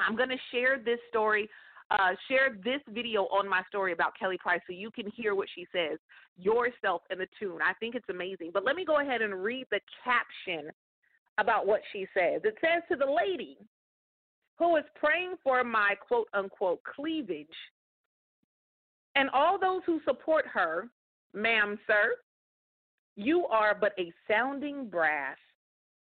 I'm 0.00 0.16
going 0.16 0.30
to 0.30 0.38
share 0.50 0.78
this 0.78 0.98
story 1.08 1.48
uh, 1.92 2.14
share 2.26 2.56
this 2.64 2.80
video 2.88 3.24
on 3.24 3.46
my 3.46 3.62
story 3.68 3.92
about 3.92 4.18
Kelly 4.18 4.38
Price 4.38 4.60
so 4.66 4.72
you 4.72 4.90
can 4.90 5.10
hear 5.14 5.34
what 5.34 5.48
she 5.54 5.66
says 5.72 5.98
yourself 6.38 7.02
in 7.10 7.18
the 7.18 7.26
tune. 7.38 7.58
I 7.62 7.74
think 7.74 7.94
it's 7.94 8.08
amazing. 8.08 8.50
But 8.54 8.64
let 8.64 8.76
me 8.76 8.84
go 8.84 9.00
ahead 9.00 9.20
and 9.20 9.42
read 9.42 9.66
the 9.70 9.80
caption 10.02 10.70
about 11.38 11.66
what 11.66 11.80
she 11.92 12.06
says. 12.14 12.42
It 12.44 12.56
says 12.60 12.82
to 12.90 12.96
the 12.96 13.10
lady 13.10 13.58
who 14.58 14.76
is 14.76 14.84
praying 14.94 15.34
for 15.42 15.64
my 15.64 15.94
quote 16.06 16.28
unquote 16.34 16.80
cleavage 16.84 17.46
and 19.14 19.28
all 19.30 19.58
those 19.58 19.82
who 19.86 20.00
support 20.04 20.46
her, 20.46 20.88
ma'am, 21.34 21.78
sir, 21.86 22.14
you 23.16 23.46
are 23.46 23.76
but 23.78 23.92
a 23.98 24.12
sounding 24.30 24.88
brass 24.88 25.36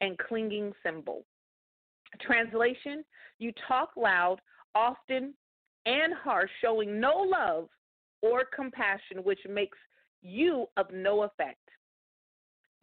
and 0.01 0.17
clinging 0.17 0.73
cymbal. 0.83 1.23
Translation 2.21 3.03
You 3.39 3.51
talk 3.67 3.91
loud, 3.95 4.37
often, 4.75 5.33
and 5.85 6.13
harsh, 6.13 6.49
showing 6.61 6.99
no 6.99 7.15
love 7.17 7.69
or 8.21 8.43
compassion, 8.53 9.23
which 9.23 9.39
makes 9.49 9.77
you 10.21 10.67
of 10.75 10.87
no 10.91 11.23
effect. 11.23 11.57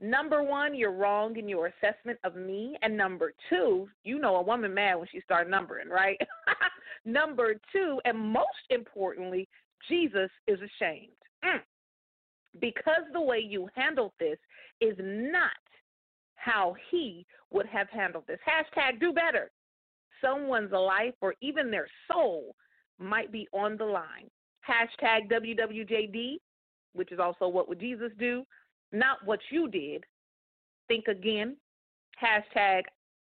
Number 0.01 0.42
one, 0.42 0.74
you're 0.74 0.92
wrong 0.92 1.36
in 1.38 1.49
your 1.49 1.68
assessment 1.68 2.18
of 2.24 2.34
me. 2.34 2.76
And 2.82 2.97
number 2.97 3.32
two, 3.49 3.88
you 4.03 4.18
know 4.18 4.36
a 4.36 4.42
woman 4.42 4.74
mad 4.74 4.97
when 4.97 5.09
she 5.11 5.20
starts 5.20 5.51
numbering, 5.51 5.88
right? 5.88 6.18
number 7.05 7.55
two, 7.72 8.01
and 8.05 8.18
most 8.18 8.49
importantly, 8.70 9.49
Jesus 9.88 10.30
is 10.47 10.59
ashamed. 10.59 11.12
Mm. 11.45 11.61
Because 12.61 13.03
the 13.12 13.20
way 13.20 13.38
you 13.38 13.68
handled 13.74 14.12
this 14.18 14.38
is 14.80 14.95
not 14.99 15.51
how 16.36 16.74
he 16.90 17.26
would 17.51 17.66
have 17.66 17.88
handled 17.90 18.24
this. 18.26 18.38
Hashtag 18.47 19.01
do 19.01 19.12
better. 19.12 19.51
Someone's 20.20 20.72
life 20.72 21.14
or 21.20 21.34
even 21.40 21.70
their 21.70 21.86
soul 22.11 22.55
might 22.99 23.32
be 23.32 23.49
on 23.53 23.76
the 23.76 23.84
line. 23.84 24.28
Hashtag 24.68 25.30
WWJD, 25.30 26.36
which 26.95 27.12
is 27.12 27.18
also 27.18 27.49
what 27.49 27.68
would 27.68 27.80
Jesus 27.80 28.11
do 28.18 28.45
not 28.95 29.18
what 29.24 29.40
you 29.51 29.68
did. 29.68 30.05
Think 30.88 31.09
again. 31.09 31.57
Hashtag 32.22 32.82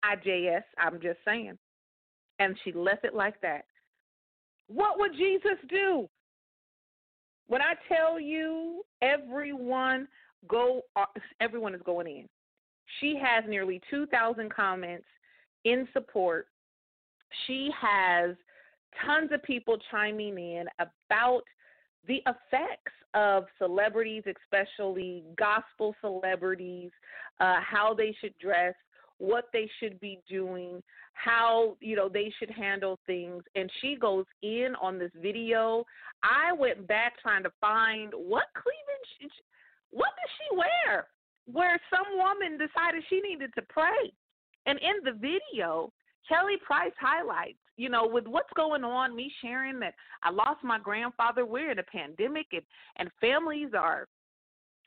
IJS. 0.05 0.63
I'm 0.79 1.01
just 1.01 1.19
saying. 1.25 1.59
And 2.39 2.57
she 2.65 2.73
left 2.73 3.05
it 3.05 3.15
like 3.15 3.41
that. 3.41 3.65
What 4.69 4.99
would 4.99 5.13
Jesus 5.13 5.59
do? 5.69 6.09
When 7.49 7.63
I 7.63 7.75
tell 7.89 8.19
you 8.19 8.83
everyone 9.03 10.09
go 10.49 10.83
uh, 10.97 11.05
everyone 11.41 11.75
is 11.75 11.81
going 11.85 12.07
in. 12.07 12.29
She 13.01 13.21
has 13.21 13.45
nearly 13.49 13.81
2,000 13.91 14.53
comments 14.53 15.07
in 15.65 15.89
support. 15.93 16.47
She 17.47 17.71
has 17.81 18.37
tons 19.05 19.31
of 19.33 19.43
people 19.43 19.77
chiming 19.91 20.39
in 20.39 20.67
about 20.79 21.43
the 22.07 22.23
effects 22.27 22.93
of 23.17 23.47
celebrities, 23.59 24.23
especially 24.27 25.25
gospel 25.37 25.97
celebrities, 26.03 26.91
uh, 27.41 27.57
how 27.67 27.95
they 27.95 28.15
should 28.21 28.37
dress, 28.39 28.75
what 29.19 29.49
they 29.55 29.69
should 29.81 29.99
be 30.01 30.21
doing, 30.29 30.83
how 31.15 31.77
you 31.81 31.97
know 31.97 32.11
they 32.11 32.31
should 32.39 32.51
handle 32.51 32.99
things, 33.07 33.43
and 33.57 33.71
she 33.81 33.97
goes 33.97 34.27
in 34.43 34.75
on 34.81 34.99
this 34.99 35.11
video. 35.21 35.85
I 36.23 36.53
went 36.53 36.87
back 36.87 37.15
trying 37.21 37.43
to 37.45 37.53
find 37.59 38.13
what 38.13 38.45
cleavage, 38.55 39.33
what 39.91 40.11
does 40.21 40.31
she 40.37 40.57
wear? 40.57 41.07
Where 41.51 41.81
some 41.91 42.19
woman 42.19 42.59
decided 42.59 43.03
she 43.09 43.21
needed 43.21 43.51
to 43.55 43.63
pray, 43.63 44.13
and 44.67 44.79
in 44.81 44.97
the 45.05 45.13
video, 45.13 45.91
Kelly 46.29 46.57
Price 46.67 46.93
highlights 47.01 47.59
you 47.77 47.89
know, 47.89 48.07
with 48.07 48.27
what's 48.27 48.53
going 48.57 48.85
on, 48.85 49.15
me 49.15 49.31
sharing 49.43 49.79
that 49.81 49.95
I 50.23 50.31
lost 50.31 50.65
my 50.65 50.79
grandfather, 50.79 51.45
we're 51.45 51.71
in 51.71 51.79
a 51.79 51.83
pandemic 51.83 52.47
and, 52.53 52.63
and 52.97 53.11
families 53.21 53.71
are 53.79 54.09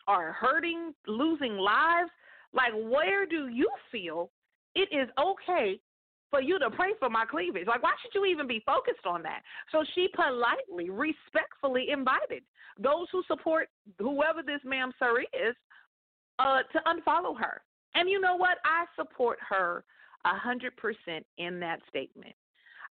are 0.07 0.31
hurting, 0.31 0.93
losing 1.07 1.57
lives. 1.57 2.09
Like 2.51 2.73
where 2.73 3.27
do 3.27 3.47
you 3.47 3.69
feel 3.91 4.31
it 4.73 4.89
is 4.91 5.07
okay 5.19 5.79
for 6.31 6.41
you 6.41 6.57
to 6.57 6.71
pray 6.71 6.93
for 6.97 7.09
my 7.09 7.25
cleavage? 7.25 7.67
Like 7.67 7.83
why 7.83 7.93
should 8.01 8.17
you 8.17 8.25
even 8.25 8.47
be 8.47 8.63
focused 8.65 9.05
on 9.05 9.21
that? 9.23 9.41
So 9.71 9.83
she 9.93 10.07
politely, 10.15 10.89
respectfully 10.89 11.87
invited 11.91 12.43
those 12.79 13.07
who 13.11 13.21
support 13.27 13.67
whoever 13.99 14.41
this 14.41 14.61
ma'am 14.63 14.91
sir 14.97 15.21
is 15.21 15.55
uh 16.39 16.59
to 16.71 16.79
unfollow 16.87 17.37
her. 17.39 17.61
And 17.93 18.09
you 18.09 18.19
know 18.19 18.35
what? 18.35 18.57
I 18.65 18.85
support 18.95 19.37
her 19.47 19.83
a 20.25 20.35
hundred 20.35 20.75
percent 20.77 21.25
in 21.37 21.59
that 21.59 21.79
statement. 21.87 22.33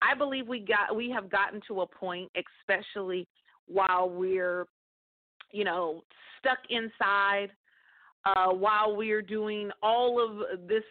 I 0.03 0.15
believe 0.15 0.47
we 0.47 0.59
got 0.59 0.95
we 0.95 1.09
have 1.11 1.29
gotten 1.29 1.61
to 1.67 1.81
a 1.81 1.87
point, 1.87 2.31
especially 2.35 3.27
while 3.67 4.09
we're, 4.09 4.65
you 5.51 5.63
know, 5.63 6.03
stuck 6.39 6.59
inside, 6.69 7.49
uh, 8.25 8.49
while 8.49 8.95
we're 8.95 9.21
doing 9.21 9.69
all 9.81 10.19
of 10.23 10.67
this, 10.67 10.83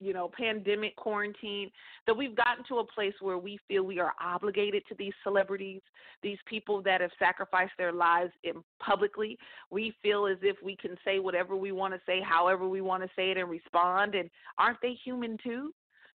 you 0.00 0.12
know, 0.12 0.30
pandemic 0.36 0.94
quarantine, 0.96 1.70
that 2.06 2.16
we've 2.16 2.36
gotten 2.36 2.64
to 2.68 2.78
a 2.78 2.86
place 2.86 3.14
where 3.20 3.38
we 3.38 3.58
feel 3.68 3.82
we 3.84 4.00
are 4.00 4.12
obligated 4.20 4.82
to 4.88 4.94
these 4.96 5.12
celebrities, 5.22 5.80
these 6.22 6.38
people 6.46 6.82
that 6.82 7.00
have 7.00 7.10
sacrificed 7.18 7.72
their 7.78 7.92
lives 7.92 8.32
in 8.44 8.54
publicly. 8.80 9.38
We 9.70 9.94
feel 10.02 10.26
as 10.26 10.38
if 10.42 10.56
we 10.62 10.76
can 10.76 10.96
say 11.04 11.18
whatever 11.18 11.56
we 11.56 11.72
want 11.72 11.94
to 11.94 12.00
say, 12.06 12.20
however 12.20 12.68
we 12.68 12.80
want 12.80 13.02
to 13.02 13.08
say 13.14 13.30
it, 13.30 13.38
and 13.38 13.50
respond. 13.50 14.14
And 14.14 14.30
aren't 14.58 14.80
they 14.82 14.96
human 15.04 15.38
too? 15.42 15.72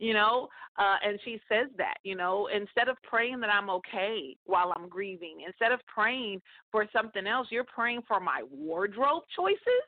You 0.05 0.13
know 0.13 0.49
uh 0.79 0.97
and 1.05 1.19
she 1.25 1.41
says 1.49 1.69
that 1.79 1.95
you 2.05 2.15
know 2.15 2.49
instead 2.55 2.89
of 2.89 2.97
praying 3.03 3.41
that 3.41 3.49
i'm 3.49 3.71
okay 3.71 4.37
while 4.45 4.73
i'm 4.77 4.89
grieving 4.89 5.39
instead 5.47 5.73
of 5.73 5.81
praying 5.87 6.41
for 6.71 6.87
something 6.93 7.27
else 7.27 7.47
you're 7.51 7.65
praying 7.65 8.03
for 8.07 8.21
my 8.21 8.43
wardrobe 8.51 9.23
choices 9.35 9.87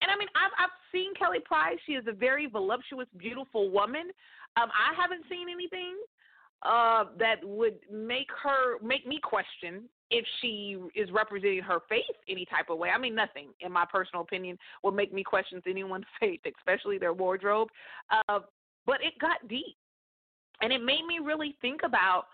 and 0.00 0.10
i 0.10 0.16
mean 0.16 0.28
i've 0.36 0.52
i've 0.62 0.76
seen 0.92 1.12
kelly 1.14 1.40
price 1.44 1.76
she 1.86 1.92
is 1.92 2.04
a 2.06 2.12
very 2.12 2.46
voluptuous 2.46 3.08
beautiful 3.16 3.68
woman 3.70 4.04
um 4.56 4.68
i 4.70 4.94
haven't 5.00 5.24
seen 5.28 5.48
anything 5.52 5.96
uh 6.62 7.04
that 7.18 7.42
would 7.42 7.78
make 7.92 8.28
her 8.42 8.78
make 8.80 9.06
me 9.06 9.18
question 9.22 9.88
if 10.10 10.24
she 10.40 10.76
is 10.94 11.10
representing 11.10 11.62
her 11.62 11.80
faith 11.88 12.04
any 12.28 12.44
type 12.44 12.70
of 12.70 12.78
way. 12.78 12.90
I 12.90 12.96
mean, 12.96 13.16
nothing, 13.16 13.48
in 13.58 13.72
my 13.72 13.84
personal 13.90 14.22
opinion, 14.22 14.56
would 14.84 14.94
make 14.94 15.12
me 15.12 15.24
question 15.24 15.60
anyone's 15.66 16.04
faith, 16.20 16.38
especially 16.46 16.96
their 16.96 17.12
wardrobe. 17.12 17.66
Uh, 18.28 18.38
but 18.86 18.96
it 19.02 19.18
got 19.20 19.46
deep. 19.48 19.76
And 20.62 20.72
it 20.72 20.82
made 20.82 21.04
me 21.06 21.18
really 21.22 21.56
think 21.60 21.82
about 21.84 22.26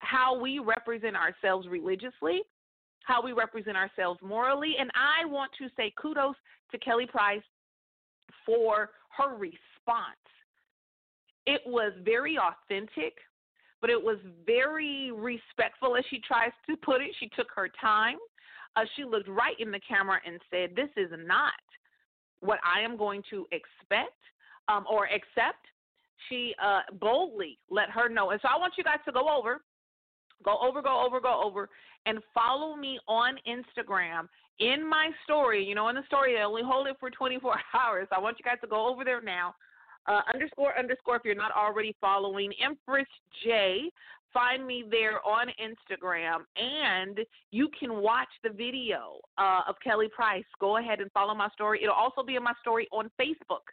how 0.00 0.38
we 0.38 0.58
represent 0.58 1.16
ourselves 1.16 1.66
religiously 1.68 2.42
how 3.10 3.22
we 3.22 3.32
represent 3.32 3.76
ourselves 3.76 4.20
morally. 4.22 4.74
And 4.78 4.90
I 4.94 5.24
want 5.26 5.50
to 5.58 5.68
say 5.76 5.92
kudos 6.00 6.36
to 6.70 6.78
Kelly 6.78 7.06
Price 7.06 7.42
for 8.46 8.90
her 9.16 9.34
response. 9.36 10.16
It 11.46 11.60
was 11.66 11.92
very 12.04 12.38
authentic, 12.38 13.14
but 13.80 13.90
it 13.90 14.00
was 14.00 14.18
very 14.46 15.10
respectful 15.10 15.96
as 15.96 16.04
she 16.10 16.20
tries 16.20 16.52
to 16.68 16.76
put 16.76 17.00
it. 17.00 17.10
She 17.18 17.28
took 17.34 17.48
her 17.54 17.68
time. 17.80 18.16
Uh, 18.76 18.84
she 18.94 19.04
looked 19.04 19.28
right 19.28 19.58
in 19.58 19.70
the 19.70 19.80
camera 19.80 20.20
and 20.24 20.40
said, 20.50 20.76
This 20.76 20.90
is 20.96 21.10
not 21.26 21.52
what 22.40 22.60
I 22.64 22.80
am 22.82 22.96
going 22.96 23.22
to 23.30 23.46
expect 23.50 24.16
um, 24.68 24.84
or 24.88 25.06
accept. 25.06 25.66
She 26.28 26.54
uh, 26.62 26.80
boldly 27.00 27.58
let 27.70 27.90
her 27.90 28.08
know. 28.08 28.30
And 28.30 28.40
so 28.42 28.48
I 28.48 28.58
want 28.58 28.74
you 28.76 28.84
guys 28.84 28.98
to 29.06 29.12
go 29.12 29.28
over 29.28 29.60
Go 30.44 30.58
over, 30.62 30.80
go 30.80 31.04
over, 31.04 31.20
go 31.20 31.42
over, 31.44 31.68
and 32.06 32.18
follow 32.34 32.74
me 32.74 32.98
on 33.08 33.36
Instagram 33.46 34.26
in 34.58 34.88
my 34.88 35.10
story. 35.24 35.64
You 35.64 35.74
know, 35.74 35.88
in 35.88 35.96
the 35.96 36.04
story, 36.06 36.38
I 36.38 36.44
only 36.44 36.62
hold 36.64 36.86
it 36.86 36.96
for 36.98 37.10
24 37.10 37.54
hours. 37.78 38.08
I 38.10 38.18
want 38.18 38.38
you 38.38 38.44
guys 38.44 38.60
to 38.62 38.66
go 38.66 38.88
over 38.88 39.04
there 39.04 39.20
now. 39.20 39.54
Uh, 40.06 40.22
underscore 40.32 40.76
underscore 40.78 41.16
if 41.16 41.22
you're 41.24 41.34
not 41.34 41.52
already 41.52 41.94
following 42.00 42.52
Empress 42.62 43.06
J. 43.44 43.90
Find 44.32 44.64
me 44.66 44.84
there 44.88 45.20
on 45.26 45.48
Instagram, 45.48 46.44
and 46.56 47.18
you 47.50 47.68
can 47.78 48.00
watch 48.00 48.28
the 48.44 48.48
video 48.48 49.18
uh, 49.36 49.62
of 49.68 49.74
Kelly 49.82 50.08
Price. 50.14 50.44
Go 50.60 50.78
ahead 50.78 51.00
and 51.00 51.10
follow 51.12 51.34
my 51.34 51.48
story. 51.50 51.82
It'll 51.82 51.94
also 51.94 52.22
be 52.22 52.36
in 52.36 52.42
my 52.42 52.54
story 52.60 52.88
on 52.92 53.10
Facebook. 53.20 53.66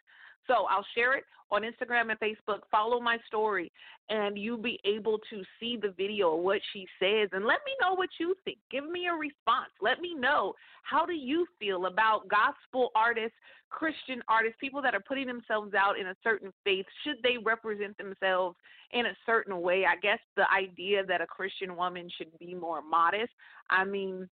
So 0.48 0.66
I'll 0.68 0.86
share 0.94 1.16
it 1.16 1.24
on 1.50 1.62
Instagram 1.62 2.10
and 2.10 2.18
Facebook. 2.20 2.60
Follow 2.70 3.00
my 3.00 3.18
story, 3.26 3.70
and 4.10 4.36
you'll 4.36 4.58
be 4.58 4.80
able 4.84 5.18
to 5.30 5.42
see 5.60 5.78
the 5.80 5.94
video 5.96 6.36
of 6.36 6.42
what 6.42 6.60
she 6.72 6.86
says. 6.98 7.28
And 7.32 7.44
let 7.44 7.58
me 7.64 7.72
know 7.80 7.94
what 7.94 8.08
you 8.18 8.34
think. 8.44 8.58
Give 8.70 8.88
me 8.88 9.06
a 9.06 9.14
response. 9.14 9.70
Let 9.80 10.00
me 10.00 10.14
know 10.14 10.54
how 10.82 11.06
do 11.06 11.12
you 11.12 11.46
feel 11.58 11.86
about 11.86 12.28
gospel 12.28 12.90
artists, 12.94 13.36
Christian 13.70 14.22
artists, 14.28 14.56
people 14.60 14.82
that 14.82 14.94
are 14.94 15.04
putting 15.06 15.26
themselves 15.26 15.74
out 15.74 15.98
in 15.98 16.08
a 16.08 16.16
certain 16.22 16.52
faith. 16.64 16.86
Should 17.04 17.16
they 17.22 17.36
represent 17.42 17.96
themselves 17.98 18.56
in 18.92 19.06
a 19.06 19.16
certain 19.26 19.60
way? 19.60 19.84
I 19.86 19.96
guess 20.00 20.20
the 20.36 20.44
idea 20.50 21.04
that 21.06 21.20
a 21.20 21.26
Christian 21.26 21.76
woman 21.76 22.10
should 22.16 22.36
be 22.38 22.54
more 22.54 22.82
modest. 22.82 23.32
I 23.70 23.84
mean, 23.84 24.28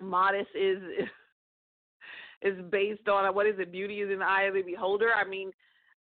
modest 0.00 0.50
is 0.54 0.78
is 2.42 2.56
based 2.70 3.08
on 3.08 3.34
what 3.34 3.46
is 3.46 3.56
it? 3.58 3.72
Beauty 3.72 4.00
is 4.00 4.10
in 4.10 4.20
the 4.20 4.24
eye 4.24 4.44
of 4.44 4.54
the 4.54 4.62
beholder. 4.62 5.10
I 5.14 5.28
mean, 5.28 5.50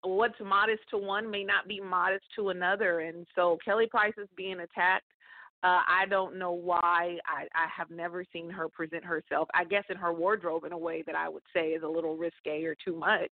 what's 0.03 0.35
modest 0.45 0.83
to 0.91 0.99
one 0.99 1.31
may 1.31 1.45
not 1.45 1.67
be 1.67 1.81
modest 1.81 2.25
to 2.37 2.51
another, 2.51 3.01
and 3.01 3.27
so 3.35 3.59
Kelly 3.65 3.87
Price 3.87 4.15
is 4.19 4.29
being 4.37 4.61
attacked. 4.61 5.07
Uh, 5.65 5.81
I 5.89 6.07
don't 6.09 6.39
know 6.39 6.53
why. 6.53 7.19
I, 7.27 7.47
I 7.53 7.67
have 7.77 7.91
never 7.91 8.25
seen 8.33 8.49
her 8.49 8.69
present 8.69 9.05
herself. 9.05 9.49
I 9.55 9.65
guess 9.65 9.83
in 9.91 9.97
her 9.97 10.13
wardrobe 10.13 10.65
in 10.65 10.73
a 10.73 10.79
way 10.79 11.03
that 11.07 11.17
I 11.17 11.29
would 11.29 11.43
say 11.53 11.71
is 11.71 11.83
a 11.83 11.89
little 11.89 12.17
risque 12.17 12.63
or 12.63 12.77
too 12.85 12.95
much. 12.95 13.33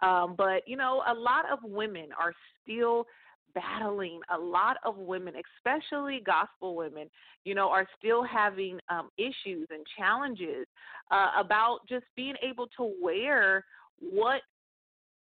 Um, 0.00 0.34
but 0.36 0.66
you 0.66 0.76
know, 0.76 1.02
a 1.06 1.14
lot 1.14 1.44
of 1.52 1.60
women 1.62 2.08
are 2.18 2.32
still 2.62 3.06
battling 3.54 4.20
a 4.34 4.38
lot 4.38 4.76
of 4.84 4.96
women, 4.96 5.34
especially 5.58 6.22
gospel 6.24 6.74
women, 6.74 7.08
you 7.44 7.54
know, 7.54 7.68
are 7.68 7.86
still 7.98 8.24
having 8.24 8.78
um, 8.88 9.10
issues 9.18 9.68
and 9.70 9.84
challenges 9.96 10.66
uh, 11.10 11.28
about 11.38 11.80
just 11.88 12.04
being 12.16 12.34
able 12.42 12.66
to 12.76 12.92
wear 13.02 13.64
what 14.00 14.42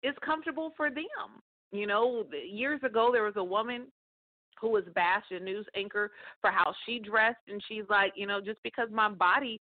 is 0.04 0.16
comfortable 0.24 0.74
for 0.76 0.90
them. 0.90 1.42
You 1.72 1.88
know, 1.88 2.26
years 2.50 2.82
ago 2.84 3.10
there 3.12 3.24
was 3.24 3.36
a 3.38 3.44
woman 3.44 3.88
who 4.60 4.70
was 4.70 4.84
bashed 4.94 5.32
a 5.32 5.40
news 5.40 5.66
anchor 5.76 6.12
for 6.40 6.52
how 6.52 6.74
she 6.86 7.00
dressed 7.00 7.40
and 7.48 7.62
she's 7.68 7.84
like, 7.90 8.14
you 8.16 8.28
know, 8.28 8.40
just 8.40 8.62
because 8.64 8.90
my 8.92 9.10
body 9.10 9.60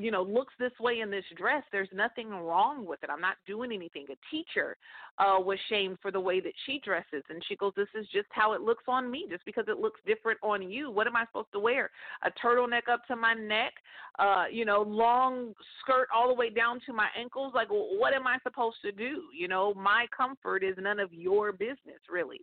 you 0.00 0.10
know, 0.10 0.22
looks 0.22 0.54
this 0.58 0.72
way 0.80 1.00
in 1.00 1.10
this 1.10 1.24
dress, 1.36 1.62
there's 1.72 1.88
nothing 1.92 2.30
wrong 2.30 2.86
with 2.86 3.02
it. 3.02 3.10
I'm 3.10 3.20
not 3.20 3.36
doing 3.46 3.72
anything. 3.72 4.06
A 4.10 4.16
teacher 4.30 4.76
uh, 5.18 5.38
was 5.38 5.58
shamed 5.68 5.98
for 6.00 6.10
the 6.10 6.20
way 6.20 6.40
that 6.40 6.52
she 6.66 6.80
dresses, 6.84 7.22
and 7.28 7.42
she 7.48 7.56
goes, 7.56 7.72
"This 7.76 7.88
is 7.94 8.06
just 8.12 8.28
how 8.30 8.52
it 8.52 8.62
looks 8.62 8.84
on 8.88 9.10
me. 9.10 9.26
Just 9.30 9.44
because 9.44 9.64
it 9.68 9.78
looks 9.78 10.00
different 10.06 10.38
on 10.42 10.70
you, 10.70 10.90
what 10.90 11.06
am 11.06 11.16
I 11.16 11.26
supposed 11.26 11.52
to 11.52 11.60
wear? 11.60 11.90
A 12.22 12.30
turtleneck 12.44 12.88
up 12.90 13.06
to 13.08 13.16
my 13.16 13.34
neck, 13.34 13.74
uh, 14.18 14.44
you 14.50 14.64
know, 14.64 14.82
long 14.82 15.54
skirt 15.80 16.08
all 16.14 16.28
the 16.28 16.34
way 16.34 16.50
down 16.50 16.80
to 16.86 16.92
my 16.92 17.08
ankles. 17.18 17.52
Like, 17.54 17.68
what 17.68 18.14
am 18.14 18.26
I 18.26 18.38
supposed 18.42 18.78
to 18.82 18.92
do? 18.92 19.24
You 19.36 19.48
know, 19.48 19.74
my 19.74 20.06
comfort 20.16 20.64
is 20.64 20.76
none 20.78 20.98
of 20.98 21.12
your 21.12 21.52
business, 21.52 22.00
really. 22.10 22.40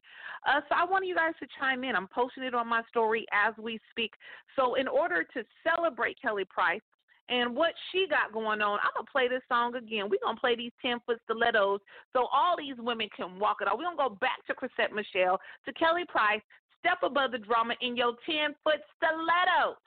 Uh, 0.48 0.62
so 0.70 0.76
I 0.76 0.86
want 0.86 1.06
you 1.06 1.16
guys 1.16 1.34
to 1.40 1.48
chime 1.60 1.84
in. 1.84 1.96
I'm 1.96 2.08
posting 2.08 2.44
it 2.44 2.54
on 2.54 2.68
my 2.68 2.82
story 2.90 3.26
as 3.34 3.54
we 3.58 3.80
speak. 3.92 4.12
So 4.56 4.76
in 4.76 4.88
order 4.88 5.24
to 5.24 5.44
celebrate 5.64 6.22
Kelly 6.22 6.46
Price 6.46 6.82
and 7.30 7.56
what 7.56 7.74
she 7.92 8.08
got 8.10 8.32
going 8.34 8.62
on. 8.62 8.80
I'm 8.80 8.92
gonna 8.96 9.08
play 9.12 9.28
this 9.28 9.42
song 9.50 9.76
again. 9.76 10.10
We're 10.10 10.24
gonna 10.24 10.40
play 10.40 10.56
these 10.56 10.72
ten 10.82 11.00
foot 11.06 11.20
stilettos 11.26 11.82
so 12.14 12.28
all 12.32 12.56
these 12.58 12.76
women 12.78 13.10
can 13.16 13.40
walk 13.40 13.58
it 13.62 13.68
off. 13.68 13.78
We're 13.78 13.86
gonna 13.86 14.10
go 14.10 14.18
back 14.22 14.46
to 14.48 14.54
Chrisette 14.54 14.94
Michele, 14.94 15.40
to 15.66 15.74
Kelly 15.74 16.06
Price, 16.08 16.42
step 16.80 17.00
above 17.04 17.32
the 17.32 17.40
drama 17.40 17.76
in 17.82 17.96
your 17.96 18.14
ten 18.26 18.56
foot 18.64 18.82
stilettos. 18.98 19.78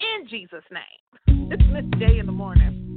In 0.00 0.28
Jesus' 0.28 0.64
name. 0.70 1.46
It's 1.52 1.62
Miss 1.72 1.84
J 1.98 2.20
in 2.20 2.26
the 2.26 2.32
morning. 2.32 2.89